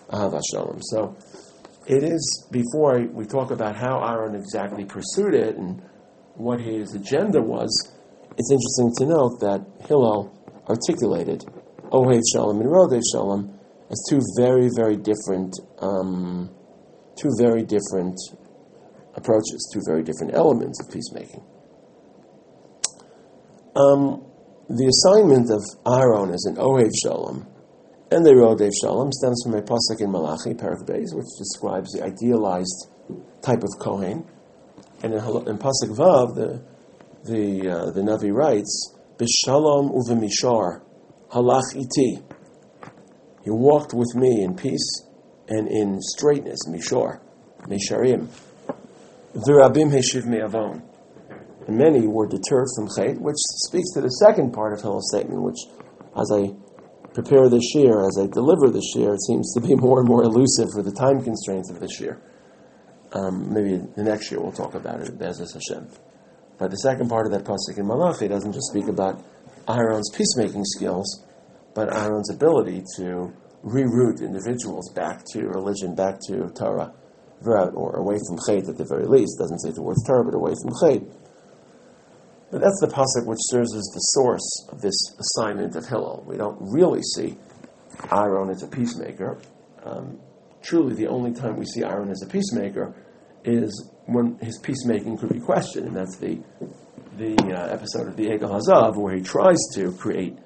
ahavas 0.10 0.42
shalom. 0.50 0.80
So 0.82 1.18
it 1.88 2.04
is, 2.04 2.48
before 2.52 3.00
we 3.00 3.26
talk 3.26 3.52
about 3.52 3.76
how 3.76 4.04
Aaron 4.04 4.36
exactly 4.36 4.86
pursued 4.86 5.34
it 5.34 5.56
and 5.56 5.82
what 6.36 6.60
his 6.60 6.94
agenda 6.94 7.42
was, 7.42 7.70
it's 8.38 8.52
interesting 8.52 8.94
to 8.98 9.06
note 9.06 9.40
that 9.42 9.66
Hillel 9.88 10.32
articulated 10.70 11.44
Ohev 11.92 12.22
Shalom 12.32 12.62
and 12.62 12.70
Rodev 12.70 13.02
Shalom 13.12 13.60
as 13.90 14.06
two 14.10 14.22
very, 14.38 14.70
very 14.76 14.96
different, 14.96 15.54
um, 15.80 16.50
two 17.18 17.32
very 17.40 17.64
different 17.64 18.16
approaches, 19.16 19.70
two 19.74 19.82
very 19.86 20.04
different 20.04 20.34
elements 20.34 20.80
of 20.82 20.94
peacemaking. 20.94 21.44
Um, 23.76 24.26
the 24.70 24.86
assignment 24.86 25.50
of 25.50 25.64
Aaron 25.88 26.32
as 26.32 26.46
an 26.46 26.56
Ohev 26.58 26.92
Shalom 27.02 27.48
and 28.12 28.26
the 28.26 28.32
Rodev 28.32 28.72
Shalom 28.82 29.12
stems 29.12 29.44
from 29.44 29.54
a 29.54 29.62
pasuk 29.62 30.02
in 30.02 30.12
Malachi, 30.12 30.54
Parak 30.54 30.84
Beis, 30.86 31.14
which 31.14 31.28
describes 31.38 31.92
the 31.92 32.04
idealized 32.04 32.90
type 33.42 33.64
of 33.64 33.70
Kohen. 33.80 34.26
And 35.04 35.14
in, 35.14 35.20
in 35.20 35.58
pasuk 35.58 35.96
Vav, 35.96 36.36
the 36.36 36.62
the 37.26 37.70
uh, 37.70 37.92
the 37.92 38.02
Navi 38.02 38.34
writes, 38.34 38.96
"B'shalom 39.18 39.92
uvemishar 39.94 40.82
halach 41.32 41.76
iti." 41.76 42.24
He 43.44 43.52
walked 43.52 43.94
with 43.94 44.16
me 44.16 44.42
in 44.42 44.56
peace 44.56 45.04
and 45.48 45.68
in 45.68 46.02
straightness, 46.02 46.60
mishor, 46.68 47.20
misharim. 47.64 48.28
V'rabim 49.36 49.92
heshiv 49.92 50.26
me'avon. 50.26 50.82
And 51.68 51.78
many 51.78 52.08
were 52.08 52.28
deterred 52.28 52.68
from 52.76 52.88
chait, 52.88 53.20
which 53.20 53.38
speaks 53.38 53.92
to 53.94 54.02
the 54.02 54.10
second 54.10 54.52
part 54.52 54.74
of 54.74 54.82
Hillel's 54.82 55.10
statement, 55.14 55.44
which, 55.44 55.60
as 56.18 56.32
I 56.34 56.56
prepare 57.14 57.50
this 57.50 57.76
year, 57.76 58.06
as 58.06 58.18
I 58.20 58.28
deliver 58.28 58.70
this 58.70 58.96
year, 58.96 59.14
it 59.14 59.22
seems 59.24 59.54
to 59.54 59.62
be 59.62 59.76
more 59.88 60.00
and 60.00 60.08
more 60.08 60.24
elusive 60.24 60.70
for 60.74 60.82
the 60.82 60.92
time 60.92 61.22
constraints 61.24 61.70
of 61.70 61.80
this 61.80 62.00
year. 62.00 62.22
Um, 63.14 63.52
maybe 63.54 63.78
the 63.96 64.04
next 64.04 64.30
year 64.32 64.40
we'll 64.40 64.52
talk 64.52 64.76
about 64.76 65.02
it, 65.02 65.18
Bezos 65.18 65.54
Hashem. 65.54 65.90
But 66.60 66.72
the 66.72 66.78
second 66.78 67.10
part 67.10 67.26
of 67.26 67.32
that 67.32 67.44
pasuk 67.44 67.78
in 67.80 67.88
Malachi 67.88 68.28
doesn't 68.28 68.54
just 68.54 68.68
speak 68.68 68.88
about 68.88 69.24
Aaron's 69.68 70.12
peacemaking 70.16 70.66
skills, 70.66 71.26
but 71.74 71.92
Aaron's 71.94 72.30
ability 72.30 72.84
to 72.98 73.34
reroute 73.64 74.22
individuals 74.22 74.92
back 74.94 75.24
to 75.32 75.48
religion, 75.48 75.96
back 75.96 76.20
to 76.28 76.50
Torah, 76.50 76.94
or 77.46 77.96
away 77.98 78.20
from 78.28 78.38
Chet 78.46 78.68
at 78.68 78.78
the 78.78 78.86
very 78.86 79.06
least. 79.06 79.40
Doesn't 79.40 79.60
say 79.60 79.72
towards 79.72 80.06
Torah, 80.06 80.26
but 80.26 80.36
away 80.36 80.54
from 80.62 80.74
Chet. 80.82 81.02
But 82.52 82.62
that's 82.62 82.80
the 82.82 82.88
pasuk 82.88 83.28
which 83.28 83.40
serves 83.42 83.76
as 83.76 83.84
the 83.94 84.00
source 84.00 84.68
of 84.70 84.82
this 84.82 84.96
assignment 85.20 85.76
of 85.76 85.86
Hillel. 85.86 86.24
We 86.28 86.38
don't 86.38 86.58
really 86.60 87.02
see 87.16 87.38
Aaron 88.12 88.50
as 88.50 88.64
a 88.64 88.68
peacemaker. 88.68 89.40
Um, 89.84 90.20
truly, 90.64 90.96
the 90.96 91.08
only 91.08 91.32
time 91.34 91.58
we 91.58 91.66
see 91.66 91.84
Aaron 91.84 92.10
as 92.10 92.24
a 92.24 92.28
peacemaker 92.28 92.96
is 93.44 93.92
when 94.06 94.38
his 94.40 94.58
peacemaking 94.60 95.18
could 95.18 95.30
be 95.30 95.40
questioned, 95.40 95.88
and 95.88 95.96
that's 95.96 96.18
the 96.18 96.40
the 97.18 97.36
uh, 97.54 97.68
episode 97.68 98.08
of 98.08 98.16
the 98.16 98.28
Egel 98.28 98.50
Hazav 98.50 98.96
where 98.96 99.14
he 99.14 99.22
tries 99.22 99.58
to 99.76 99.92
create, 99.92 100.38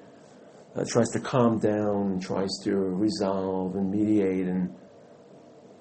uh, 0.74 0.84
tries 0.88 1.08
to 1.10 1.20
calm 1.20 1.58
down, 1.58 2.18
tries 2.20 2.50
to 2.64 2.74
resolve 2.74 3.76
and 3.76 3.90
mediate, 3.90 4.48
and 4.48 4.74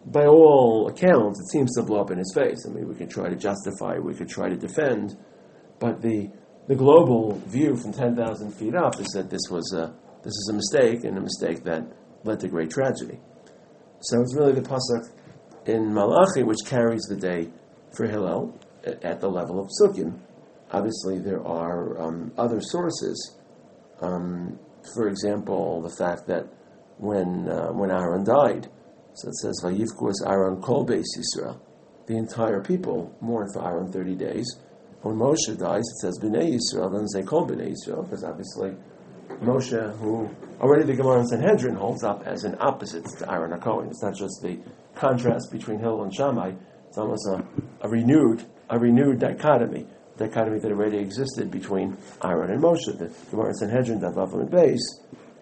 by 0.05 0.25
all 0.25 0.87
accounts, 0.87 1.39
it 1.39 1.47
seems 1.51 1.73
to 1.75 1.83
blow 1.83 2.01
up 2.01 2.11
in 2.11 2.17
his 2.17 2.31
face. 2.35 2.65
I 2.67 2.73
mean, 2.73 2.87
we 2.87 2.95
can 2.95 3.09
try 3.09 3.29
to 3.29 3.35
justify, 3.35 3.97
we 3.97 4.13
could 4.13 4.29
try 4.29 4.49
to 4.49 4.55
defend 4.55 5.17
but 5.83 6.01
the, 6.01 6.29
the 6.69 6.75
global 6.75 7.37
view 7.45 7.75
from 7.75 7.91
10,000 7.91 8.51
feet 8.53 8.73
up 8.73 9.01
is 9.01 9.07
that 9.07 9.29
this, 9.29 9.41
was 9.51 9.73
a, 9.73 9.93
this 10.23 10.31
is 10.31 10.49
a 10.49 10.53
mistake, 10.53 11.03
and 11.03 11.17
a 11.17 11.21
mistake 11.21 11.61
that 11.65 11.83
led 12.23 12.39
to 12.39 12.47
great 12.47 12.71
tragedy. 12.71 13.19
So 13.99 14.21
it's 14.21 14.33
really 14.33 14.53
the 14.53 14.61
pasuk 14.61 15.11
in 15.65 15.93
Malachi 15.93 16.43
which 16.43 16.59
carries 16.65 17.01
the 17.09 17.17
day 17.17 17.49
for 17.97 18.07
Hillel 18.07 18.57
at 18.85 19.19
the 19.19 19.27
level 19.27 19.59
of 19.59 19.69
Sukkim. 19.77 20.21
Obviously, 20.71 21.19
there 21.19 21.45
are 21.45 22.01
um, 22.01 22.31
other 22.37 22.61
sources. 22.61 23.37
Um, 23.99 24.57
for 24.95 25.09
example, 25.09 25.81
the 25.81 25.93
fact 25.93 26.27
that 26.27 26.47
when 26.97 27.49
uh, 27.49 27.73
when 27.73 27.91
Aaron 27.91 28.23
died, 28.23 28.69
so 29.15 29.27
it 29.27 29.35
says 29.35 29.61
Vayivkus 29.65 30.25
Aaron 30.25 30.61
Kol 30.61 30.85
Beis 30.85 31.03
Yisrael, 31.17 31.59
the 32.07 32.15
entire 32.15 32.61
people 32.63 33.13
mourned 33.19 33.53
for 33.53 33.67
Aaron 33.67 33.91
thirty 33.91 34.15
days 34.15 34.47
when 35.03 35.17
Moshe 35.17 35.57
dies, 35.57 35.83
it 35.83 35.97
says 36.01 36.19
Bnei 36.19 36.57
Yisrael, 36.57 36.91
doesn't 36.91 37.09
say 37.09 37.23
Kol 37.23 37.45
Bnei 37.47 37.73
Yisrael, 37.73 38.03
because 38.03 38.23
obviously 38.23 38.73
Moshe, 39.41 39.97
who 39.97 40.29
already 40.61 40.83
the 40.83 40.95
Gemara 40.95 41.19
in 41.19 41.27
Sanhedrin 41.27 41.75
holds 41.75 42.03
up 42.03 42.23
as 42.25 42.45
an 42.45 42.55
opposite 42.59 43.05
to 43.19 43.31
Aaron 43.31 43.51
HaKohen. 43.59 43.89
It's 43.89 44.01
not 44.01 44.15
just 44.15 44.41
the 44.41 44.59
contrast 44.95 45.51
between 45.51 45.79
Hillel 45.79 46.03
and 46.03 46.13
Shammai, 46.13 46.53
it's 46.87 46.97
almost 46.97 47.27
a, 47.27 47.43
a 47.81 47.89
renewed 47.89 48.45
a 48.69 48.79
renewed 48.79 49.19
dichotomy, 49.19 49.85
dichotomy 50.17 50.59
that 50.59 50.71
already 50.71 50.97
existed 50.97 51.51
between 51.51 51.97
Aaron 52.23 52.51
and 52.51 52.63
Moshe. 52.63 52.97
The 52.97 53.11
Gemara 53.29 53.49
in 53.49 53.53
Sanhedrin, 53.55 53.99
Davav 53.99 54.33
and 54.33 54.49
Beis, 54.49 54.79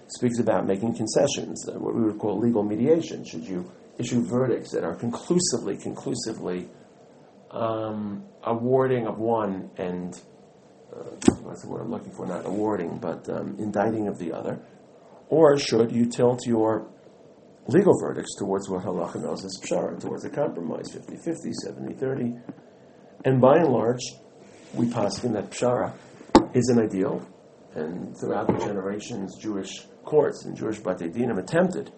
speaks 0.07 0.39
about 0.39 0.65
making 0.65 0.95
concessions, 0.95 1.69
uh, 1.69 1.73
what 1.73 1.95
we 1.95 2.01
would 2.01 2.17
call 2.17 2.39
legal 2.39 2.63
mediation. 2.63 3.23
Should 3.23 3.43
you 3.43 3.71
issue 3.99 4.25
verdicts 4.25 4.71
that 4.71 4.83
are 4.83 4.95
conclusively, 4.95 5.77
conclusively 5.77 6.67
um, 7.51 8.25
awarding 8.43 9.07
of 9.07 9.17
one 9.19 9.69
and 9.77 10.19
uh, 10.95 11.03
that's 11.47 11.61
the 11.61 11.69
word 11.69 11.81
I'm 11.81 11.91
looking 11.91 12.11
for, 12.11 12.25
not 12.25 12.45
awarding, 12.45 12.97
but 12.97 13.29
um, 13.29 13.55
indicting 13.59 14.07
of 14.07 14.17
the 14.17 14.33
other? 14.33 14.59
Or 15.29 15.57
should 15.57 15.91
you 15.91 16.05
tilt 16.05 16.45
your 16.45 16.87
legal 17.67 17.97
verdicts 18.01 18.35
towards 18.37 18.69
what 18.69 18.83
halacha 18.83 19.21
knows 19.21 19.45
as 19.45 19.57
pshara, 19.63 19.99
towards 20.01 20.25
a 20.25 20.29
compromise, 20.29 20.91
50 20.91 21.15
50, 21.15 21.53
70 21.53 21.93
30? 21.93 22.33
And 23.23 23.39
by 23.39 23.57
and 23.57 23.69
large, 23.69 24.01
we 24.73 24.85
in 24.85 24.91
that 25.33 25.51
pshara 25.51 25.93
is 26.53 26.67
an 26.69 26.79
ideal, 26.79 27.25
and 27.75 28.17
throughout 28.17 28.47
the 28.47 28.57
generations, 28.65 29.37
Jewish 29.37 29.85
courts 30.03 30.45
and 30.45 30.57
Jewish 30.57 30.79
Batei 30.79 31.13
Dinim 31.13 31.37
attempted, 31.37 31.91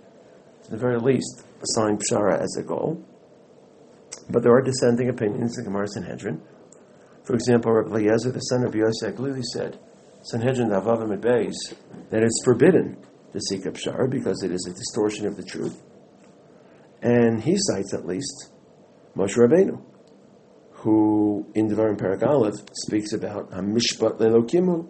to 0.63 0.71
the 0.71 0.77
very 0.77 0.99
least, 0.99 1.45
assign 1.61 1.97
pshara 1.97 2.39
as 2.39 2.55
a 2.59 2.63
goal. 2.63 3.03
But 4.29 4.43
there 4.43 4.53
are 4.53 4.61
dissenting 4.61 5.09
opinions 5.09 5.57
in 5.57 5.65
Gemara 5.65 5.87
Sanhedrin. 5.87 6.41
For 7.23 7.35
example, 7.35 7.71
Rabbi 7.71 7.89
Eliezer, 7.89 8.31
the 8.31 8.39
son 8.39 8.65
of 8.65 8.75
Yosef 8.75 9.15
Glili, 9.15 9.43
said, 9.43 9.79
Sanhedrin 10.23 10.69
Avavim 10.69 11.17
Beis, 11.19 11.53
that 12.09 12.23
it's 12.23 12.41
forbidden 12.43 12.97
to 13.31 13.39
seek 13.39 13.65
a 13.65 13.71
pshara 13.71 14.09
because 14.09 14.43
it 14.43 14.51
is 14.51 14.67
a 14.69 14.73
distortion 14.73 15.27
of 15.27 15.35
the 15.35 15.43
truth. 15.43 15.81
And 17.01 17.41
he 17.41 17.55
cites 17.57 17.93
at 17.93 18.05
least 18.05 18.51
Moshe 19.15 19.35
Rabbeinu, 19.35 19.81
who 20.71 21.45
in 21.55 21.69
Devarim 21.69 21.97
Parak 21.97 22.23
Aleph 22.23 22.55
speaks 22.85 23.13
about 23.13 23.51
Mishpat 23.51 24.19
Lelokimu, 24.19 24.87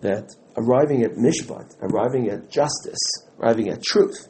that 0.00 0.28
arriving 0.56 1.02
at 1.02 1.12
Mishpat, 1.12 1.74
arriving 1.82 2.28
at 2.28 2.50
justice, 2.50 3.00
arriving 3.38 3.68
at 3.68 3.82
truth, 3.82 4.28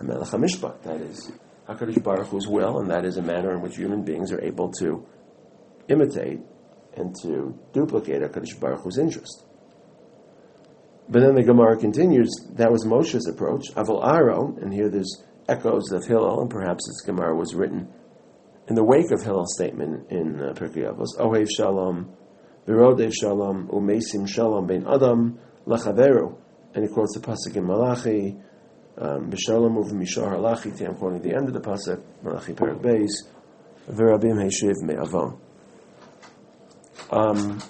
Melech 0.00 0.28
Mishpat, 0.28 0.82
that 0.82 1.00
is 1.00 1.32
HaKadosh 1.68 2.02
Baruch 2.02 2.28
Hu's 2.28 2.48
will, 2.48 2.78
and 2.78 2.90
that 2.90 3.04
is 3.04 3.18
a 3.18 3.22
manner 3.22 3.52
in 3.52 3.60
which 3.60 3.76
human 3.76 4.02
beings 4.02 4.32
are 4.32 4.40
able 4.42 4.72
to 4.80 5.06
imitate 5.88 6.40
and 6.96 7.14
to 7.22 7.58
duplicate 7.72 8.22
HaKadosh 8.22 8.58
Baruch 8.58 8.82
Hu's 8.82 8.98
interest. 8.98 9.44
But 11.10 11.20
then 11.20 11.34
the 11.34 11.42
Gemara 11.42 11.76
continues, 11.78 12.30
that 12.54 12.70
was 12.70 12.84
Moshe's 12.84 13.26
approach. 13.28 13.68
Aval 13.74 14.06
Aaron, 14.06 14.58
and 14.60 14.72
here 14.72 14.90
there's 14.90 15.24
echoes 15.48 15.92
of 15.92 16.04
Hillel, 16.04 16.42
and 16.42 16.50
perhaps 16.50 16.86
this 16.86 17.00
Gemara 17.02 17.34
was 17.34 17.54
written 17.54 17.88
in 18.68 18.74
the 18.74 18.84
wake 18.84 19.10
of 19.10 19.22
Hillel's 19.22 19.54
statement 19.54 20.10
in 20.10 20.40
uh, 20.40 20.52
Pirkei 20.52 20.84
Avos, 20.84 21.16
Ohev 21.18 21.48
Shalom, 21.50 22.14
Virodev 22.66 23.12
Shalom, 23.14 23.68
Umesim 23.68 24.28
Shalom 24.28 24.66
Ben 24.66 24.86
Adam, 24.86 25.38
Lachaveru. 25.66 26.36
And 26.74 26.84
he 26.84 26.92
quotes 26.92 27.14
the 27.14 27.20
Pasuk 27.20 27.56
in 27.56 27.66
Malachi, 27.66 28.36
B'shalom 28.98 29.76
uv 29.76 29.92
mishar 29.92 30.34
halachiti, 30.34 30.86
I'm 30.86 30.96
quoting 30.96 31.22
the 31.22 31.34
end 31.34 31.48
of 31.48 31.54
the 31.54 31.60
pasuk, 31.60 32.02
Malachi 32.22 32.52
Perak 32.52 32.78
Beis, 32.78 33.10
V'rabim 33.88 34.42
heshiv 34.42 34.82
me'avon. 34.82 35.38
Um, 37.10 37.62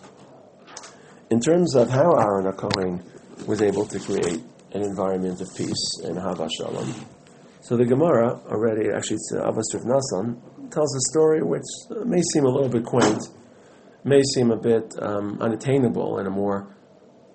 in 1.31 1.41
terms 1.41 1.75
of 1.75 1.91
how 1.91 2.13
Aaron 2.13 2.51
HaKohen 2.51 3.47
was 3.47 3.61
able 3.61 3.85
to 3.87 4.01
create 4.01 4.43
an 4.73 4.83
environment 4.83 5.41
of 5.41 5.49
peace 5.55 6.01
and 6.05 6.19
Hava 6.19 6.49
Shalom. 6.57 6.95
So 7.61 7.77
the 7.77 7.85
Gemara 7.85 8.41
already, 8.47 8.91
actually 8.91 9.17
it's 9.17 9.33
uh, 9.35 9.43
Abbas 9.43 9.75
Rav 9.75 9.85
Nasan, 9.85 10.71
tells 10.71 10.97
a 10.97 11.01
story 11.11 11.43
which 11.43 11.63
may 12.07 12.23
seem 12.33 12.45
a 12.45 12.49
little 12.49 12.71
bit 12.71 12.85
quaint, 12.85 13.23
may 14.05 14.23
seem 14.35 14.51
a 14.51 14.57
bit 14.57 14.95
um, 15.03 15.39
unattainable 15.41 16.19
in 16.19 16.27
a 16.27 16.31
more 16.31 16.75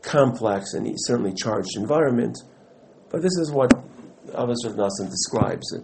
complex 0.01 0.73
and 0.73 0.91
certainly 0.97 1.33
charged 1.33 1.77
environment, 1.77 2.35
but 3.13 3.21
this 3.21 3.37
is 3.37 3.51
what 3.51 3.71
Rav 4.33 4.49
Nassim 4.49 5.09
describes 5.09 5.71
it. 5.71 5.83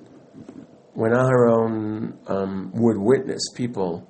When 0.93 1.11
Aharon 1.11 2.17
um, 2.27 2.71
would 2.73 2.97
witness 2.97 3.43
people 3.55 4.09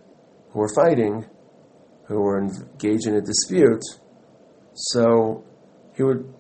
who 0.52 0.60
were 0.60 0.74
fighting, 0.74 1.26
who 2.06 2.22
were 2.22 2.40
engaged 2.40 3.08
in 3.08 3.16
a 3.16 3.22
dispute. 3.22 3.84
So 4.74 5.44
he 5.98 6.04
would 6.04 6.34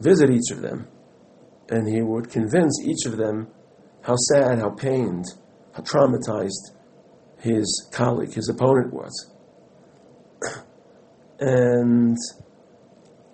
visit 0.00 0.28
each 0.30 0.50
of 0.50 0.60
them 0.60 0.88
and 1.68 1.88
he 1.88 2.02
would 2.02 2.28
convince 2.30 2.82
each 2.84 3.06
of 3.06 3.16
them 3.16 3.46
how 4.02 4.16
sad, 4.16 4.58
how 4.58 4.70
pained, 4.70 5.24
how 5.72 5.84
traumatized 5.84 6.74
his 7.38 7.88
colleague, 7.92 8.34
his 8.34 8.48
opponent 8.48 8.92
was. 8.92 9.30
and 11.38 12.18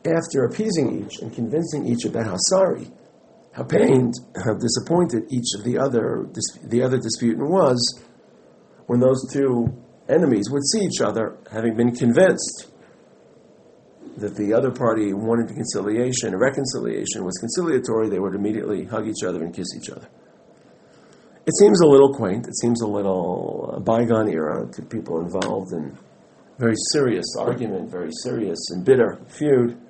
after 0.06 0.44
appeasing 0.44 1.04
each 1.04 1.18
and 1.20 1.32
convincing 1.34 1.86
each 1.86 2.04
about 2.04 2.26
how 2.26 2.36
sorry, 2.36 2.86
how 3.52 3.64
pained, 3.64 4.14
how 4.44 4.54
disappointed 4.54 5.24
each 5.30 5.54
of 5.58 5.64
the 5.64 5.78
other 5.78 6.26
the 6.64 6.82
other 6.82 6.98
disputant 6.98 7.48
was, 7.48 8.02
when 8.86 9.00
those 9.00 9.30
two 9.32 9.68
enemies 10.08 10.50
would 10.50 10.64
see 10.72 10.80
each 10.80 11.00
other, 11.00 11.36
having 11.50 11.76
been 11.76 11.94
convinced 11.94 12.68
that 14.16 14.36
the 14.36 14.52
other 14.52 14.70
party 14.70 15.12
wanted 15.12 15.48
conciliation, 15.48 16.36
reconciliation 16.36 17.24
was 17.24 17.36
conciliatory, 17.38 18.08
they 18.08 18.18
would 18.18 18.34
immediately 18.34 18.84
hug 18.84 19.06
each 19.06 19.22
other 19.24 19.42
and 19.42 19.54
kiss 19.54 19.68
each 19.76 19.90
other. 19.90 20.08
It 21.46 21.56
seems 21.58 21.80
a 21.80 21.86
little 21.86 22.12
quaint. 22.12 22.46
It 22.46 22.56
seems 22.58 22.82
a 22.82 22.86
little 22.86 23.74
uh, 23.74 23.80
bygone 23.80 24.28
era 24.28 24.68
to 24.72 24.82
people 24.82 25.20
involved 25.20 25.72
in 25.72 25.96
very 26.58 26.76
serious 26.92 27.26
argument, 27.38 27.90
very 27.90 28.10
serious 28.22 28.58
and 28.70 28.84
bitter 28.84 29.18
feud. 29.28 29.80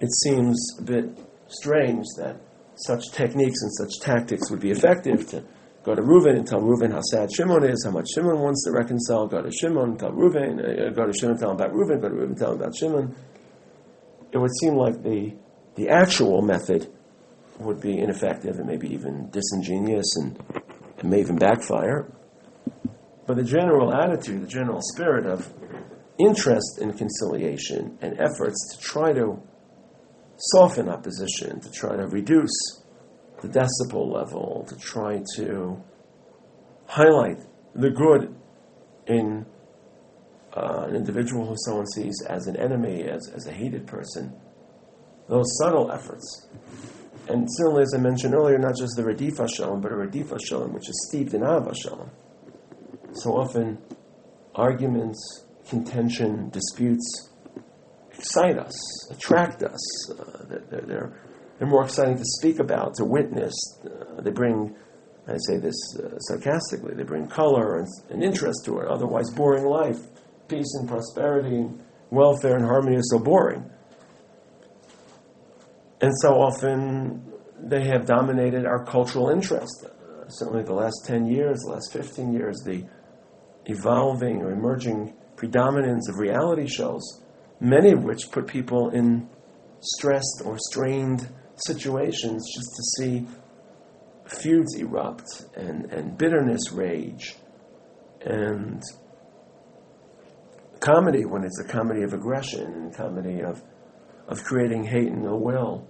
It 0.00 0.12
seems 0.22 0.58
a 0.78 0.82
bit 0.82 1.18
strange 1.48 2.04
that 2.16 2.36
such 2.76 3.10
techniques 3.12 3.62
and 3.62 3.72
such 3.74 4.00
tactics 4.00 4.50
would 4.50 4.60
be 4.60 4.70
effective 4.70 5.28
to 5.30 5.44
go 5.84 5.94
to 5.94 6.02
Reuven 6.02 6.36
and 6.36 6.46
tell 6.46 6.60
Reuven 6.60 6.92
how 6.92 7.00
sad 7.02 7.32
Shimon 7.32 7.64
is, 7.64 7.84
how 7.84 7.90
much 7.90 8.08
Shimon 8.14 8.38
wants 8.38 8.64
to 8.64 8.72
reconcile. 8.72 9.26
Go 9.26 9.42
to 9.42 9.50
Shimon, 9.50 9.90
and 9.90 9.98
tell 9.98 10.12
Reuven. 10.12 10.58
Uh, 10.58 10.90
go 10.90 11.06
to 11.06 11.12
Shimon, 11.12 11.38
tell 11.38 11.50
him 11.50 11.56
about 11.56 11.72
Reuven. 11.72 12.00
Go 12.00 12.08
to 12.08 12.14
Reuven, 12.14 12.38
tell 12.38 12.52
him 12.52 12.60
about 12.60 12.76
Shimon. 12.76 13.14
It 14.32 14.38
would 14.38 14.54
seem 14.60 14.74
like 14.76 15.02
the 15.02 15.34
the 15.74 15.88
actual 15.88 16.42
method 16.42 16.92
would 17.58 17.80
be 17.80 17.98
ineffective 17.98 18.58
and 18.58 18.66
maybe 18.66 18.92
even 18.92 19.30
disingenuous 19.30 20.16
and, 20.16 20.38
and 20.98 21.10
may 21.10 21.20
even 21.20 21.36
backfire. 21.36 22.10
But 23.26 23.36
the 23.36 23.44
general 23.44 23.94
attitude, 23.94 24.42
the 24.42 24.48
general 24.48 24.80
spirit 24.82 25.26
of 25.26 25.52
interest 26.18 26.78
in 26.80 26.92
conciliation 26.92 27.96
and 28.02 28.18
efforts 28.20 28.74
to 28.74 28.80
try 28.80 29.12
to 29.12 29.40
soften 30.50 30.88
opposition, 30.88 31.60
to 31.60 31.70
try 31.70 31.96
to 31.96 32.06
reduce 32.08 32.82
the 33.42 33.48
decibel 33.48 34.12
level, 34.12 34.66
to 34.68 34.76
try 34.76 35.22
to 35.36 35.80
highlight 36.86 37.38
the 37.74 37.90
good 37.90 38.34
in 39.06 39.46
uh, 40.54 40.86
an 40.88 40.96
individual 40.96 41.46
who 41.46 41.54
someone 41.64 41.86
sees 41.86 42.14
as 42.28 42.46
an 42.46 42.56
enemy, 42.56 43.04
as, 43.04 43.28
as 43.34 43.46
a 43.46 43.52
hated 43.52 43.86
person, 43.86 44.32
those 45.28 45.46
subtle 45.58 45.90
efforts. 45.92 46.48
And 47.28 47.48
similarly, 47.56 47.82
as 47.82 47.94
I 47.94 47.98
mentioned 47.98 48.34
earlier, 48.34 48.58
not 48.58 48.76
just 48.76 48.96
the 48.96 49.02
Radifa 49.02 49.48
Shalom, 49.48 49.80
but 49.80 49.92
a 49.92 49.94
Radifa 49.94 50.38
Shalom, 50.44 50.72
which 50.72 50.88
is 50.88 51.08
steeped 51.08 51.34
in 51.34 51.42
Ava 51.42 51.72
Shalom. 51.74 52.10
So 53.12 53.36
often, 53.36 53.78
arguments, 54.54 55.46
contention, 55.68 56.50
disputes 56.50 57.31
excite 58.22 58.56
us, 58.56 59.10
attract 59.10 59.64
us. 59.64 60.10
Uh, 60.10 60.44
they're, 60.48 60.62
they're, 60.70 61.12
they're, 61.58 61.68
more 61.68 61.84
exciting 61.84 62.16
to 62.16 62.24
speak 62.24 62.60
about, 62.60 62.94
to 62.94 63.04
witness. 63.04 63.52
Uh, 63.84 64.20
they 64.20 64.30
bring, 64.30 64.74
I 65.26 65.36
say 65.48 65.58
this 65.58 65.76
uh, 65.98 66.18
sarcastically, 66.20 66.94
they 66.94 67.02
bring 67.02 67.26
color 67.26 67.78
and, 67.78 67.88
and 68.10 68.22
interest 68.22 68.64
to 68.66 68.78
an 68.78 68.86
otherwise 68.88 69.28
boring 69.30 69.64
life 69.64 69.98
peace 70.48 70.74
and 70.78 70.88
prosperity 70.88 71.56
and 71.56 71.82
welfare 72.10 72.56
and 72.56 72.64
harmony 72.64 72.96
are 72.96 73.02
so 73.04 73.18
boring. 73.18 73.64
And 76.00 76.12
so 76.20 76.34
often 76.34 77.32
they 77.58 77.84
have 77.84 78.06
dominated 78.06 78.66
our 78.66 78.84
cultural 78.84 79.30
interest. 79.30 79.86
Uh, 79.86 80.28
certainly 80.28 80.62
the 80.62 80.74
last 80.74 81.04
10 81.06 81.26
years, 81.26 81.60
the 81.60 81.72
last 81.72 81.92
15 81.92 82.32
years, 82.32 82.60
the 82.66 82.84
evolving 83.66 84.42
or 84.42 84.52
emerging 84.52 85.14
predominance 85.36 86.08
of 86.08 86.18
reality 86.18 86.66
shows, 86.66 87.21
many 87.62 87.92
of 87.92 88.02
which 88.02 88.30
put 88.32 88.46
people 88.48 88.90
in 88.90 89.28
stressed 89.80 90.42
or 90.44 90.58
strained 90.58 91.28
situations 91.54 92.44
just 92.52 92.68
to 92.74 92.82
see 92.98 93.26
feuds 94.26 94.74
erupt 94.74 95.44
and, 95.56 95.84
and 95.92 96.18
bitterness 96.18 96.72
rage 96.72 97.36
and 98.20 98.82
comedy 100.80 101.24
when 101.24 101.44
it's 101.44 101.60
a 101.60 101.68
comedy 101.68 102.02
of 102.02 102.12
aggression 102.12 102.64
and 102.64 102.94
comedy 102.94 103.40
of, 103.40 103.62
of 104.26 104.42
creating 104.42 104.82
hate 104.82 105.08
and 105.08 105.24
ill 105.24 105.38
will. 105.38 105.86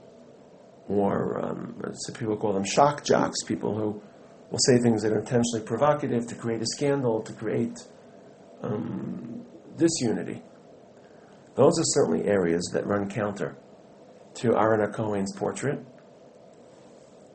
Or 0.88 1.42
um, 1.42 1.80
some 1.94 2.14
people 2.14 2.36
call 2.36 2.52
them 2.52 2.64
shock 2.64 3.02
jocks, 3.02 3.42
people 3.46 3.74
who 3.74 4.02
will 4.50 4.58
say 4.66 4.78
things 4.78 5.02
that 5.02 5.12
are 5.12 5.20
intentionally 5.20 5.64
provocative 5.64 6.26
to 6.26 6.34
create 6.34 6.60
a 6.60 6.66
scandal, 6.66 7.22
to 7.22 7.32
create 7.32 7.78
um, 8.62 9.46
disunity. 9.78 10.42
Those 11.54 11.78
are 11.78 11.84
certainly 11.84 12.26
areas 12.26 12.70
that 12.72 12.86
run 12.86 13.10
counter 13.10 13.56
to 14.34 14.56
Aaron 14.56 14.90
Cohen's 14.92 15.34
portrait, 15.36 15.78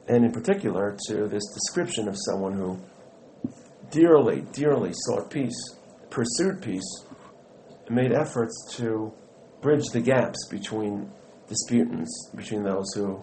and 0.08 0.26
in 0.26 0.32
particular 0.32 0.98
to 1.08 1.28
this 1.28 1.44
description 1.54 2.08
of 2.08 2.16
someone 2.18 2.54
who 2.54 2.80
dearly, 3.92 4.42
dearly 4.54 4.92
sought 4.94 5.30
peace, 5.30 5.58
pursued 6.10 6.62
peace, 6.62 7.06
made 7.90 8.12
efforts 8.12 8.76
to 8.76 9.14
bridge 9.62 9.86
the 9.94 10.02
gaps 10.02 10.48
between 10.50 11.12
disputants, 11.48 12.32
between 12.36 12.64
those 12.64 12.92
who 12.94 13.22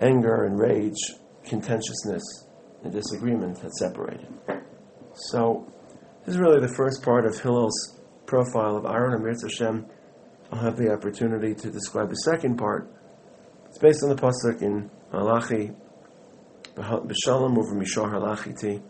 anger 0.00 0.44
and 0.44 0.58
rage, 0.58 0.98
contentiousness, 1.44 2.22
and 2.82 2.92
disagreement 2.92 3.58
had 3.58 3.72
separated. 3.72 4.28
So, 5.14 5.66
this 6.24 6.34
is 6.34 6.40
really 6.40 6.60
the 6.60 6.74
first 6.76 7.02
part 7.02 7.26
of 7.26 7.38
Hillel's 7.40 8.00
profile 8.26 8.76
of 8.76 8.84
Aaron 8.84 9.14
and 9.14 9.22
Mirza 9.22 9.46
Hashem. 9.46 9.86
I'll 10.52 10.60
have 10.60 10.76
the 10.76 10.92
opportunity 10.92 11.54
to 11.54 11.70
describe 11.70 12.10
the 12.10 12.16
second 12.16 12.56
part. 12.56 12.88
It's 13.66 13.78
based 13.78 14.02
on 14.02 14.10
the 14.10 14.16
pasuk 14.16 14.62
in 14.62 14.90
Malachi, 15.12 15.72
B'Shalom 16.76 17.58
over 17.58 17.74
Mishar 17.74 18.10
Halachiti. 18.12 18.82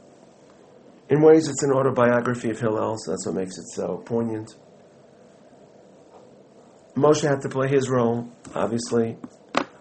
In 1.10 1.22
ways, 1.22 1.48
it's 1.48 1.62
an 1.62 1.72
autobiography 1.72 2.50
of 2.50 2.58
Hillel, 2.58 2.96
so 2.98 3.10
that's 3.10 3.26
what 3.26 3.34
makes 3.34 3.58
it 3.58 3.66
so 3.74 3.98
poignant. 4.06 4.56
Moshe 6.96 7.28
had 7.28 7.40
to 7.42 7.48
play 7.48 7.68
his 7.68 7.90
role, 7.90 8.28
obviously. 8.54 9.16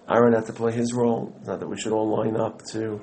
Aaron 0.10 0.34
had 0.34 0.46
to 0.48 0.54
play 0.54 0.74
his 0.74 0.94
role. 0.94 1.34
Not 1.46 1.60
that 1.60 1.68
we 1.68 1.78
should 1.80 1.94
all 1.94 2.10
line 2.10 2.36
up 2.36 2.62
to 2.72 3.02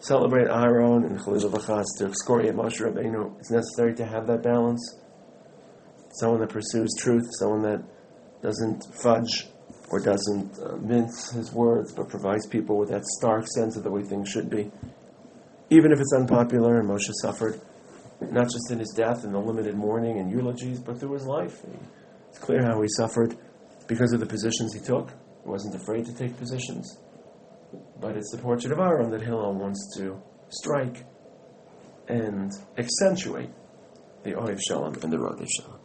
celebrate 0.00 0.48
Aaron 0.48 1.04
and 1.04 1.18
Chalil 1.18 1.50
Vachas 1.50 1.86
to 1.98 2.06
excoriate 2.06 2.54
Moshe 2.54 2.80
Rabbeinu. 2.80 3.38
It's 3.40 3.50
necessary 3.50 3.94
to 3.96 4.04
have 4.04 4.26
that 4.28 4.42
balance. 4.42 4.98
Someone 6.12 6.40
that 6.40 6.50
pursues 6.50 6.90
truth, 6.98 7.26
someone 7.38 7.62
that 7.62 7.82
doesn't 8.42 8.84
fudge 9.02 9.48
or 9.90 10.00
doesn't 10.00 10.58
uh, 10.58 10.76
mince 10.76 11.30
his 11.30 11.52
words, 11.52 11.92
but 11.92 12.08
provides 12.08 12.46
people 12.46 12.76
with 12.76 12.90
that 12.90 13.04
stark 13.04 13.46
sense 13.46 13.76
of 13.76 13.82
the 13.82 13.90
way 13.90 14.02
things 14.02 14.28
should 14.28 14.50
be. 14.50 14.70
Even 15.70 15.92
if 15.92 16.00
it's 16.00 16.12
unpopular, 16.12 16.80
and 16.80 16.88
Moshe 16.88 17.10
suffered, 17.22 17.60
not 18.20 18.44
just 18.44 18.70
in 18.70 18.78
his 18.78 18.92
death 18.96 19.24
and 19.24 19.34
the 19.34 19.38
limited 19.38 19.74
mourning 19.74 20.18
and 20.18 20.30
eulogies, 20.30 20.80
but 20.80 20.98
through 20.98 21.12
his 21.12 21.26
life. 21.26 21.62
It's 22.28 22.38
clear 22.38 22.62
how 22.62 22.80
he 22.82 22.88
suffered 22.88 23.36
because 23.86 24.12
of 24.12 24.20
the 24.20 24.26
positions 24.26 24.74
he 24.74 24.80
took. 24.80 25.10
He 25.42 25.48
wasn't 25.48 25.74
afraid 25.74 26.04
to 26.06 26.14
take 26.14 26.36
positions. 26.36 26.98
But 28.00 28.16
it's 28.16 28.30
the 28.30 28.38
portrait 28.38 28.72
of 28.72 28.78
Aaron 28.78 29.10
that 29.10 29.22
Hillel 29.22 29.54
wants 29.54 29.96
to 29.96 30.20
strike 30.50 31.04
and 32.08 32.50
accentuate 32.76 33.50
the 34.22 34.32
Ohev 34.32 34.58
Shalom 34.66 34.94
and 35.02 35.12
the 35.12 35.16
Rodeh 35.16 35.46
Shalom. 35.56 35.77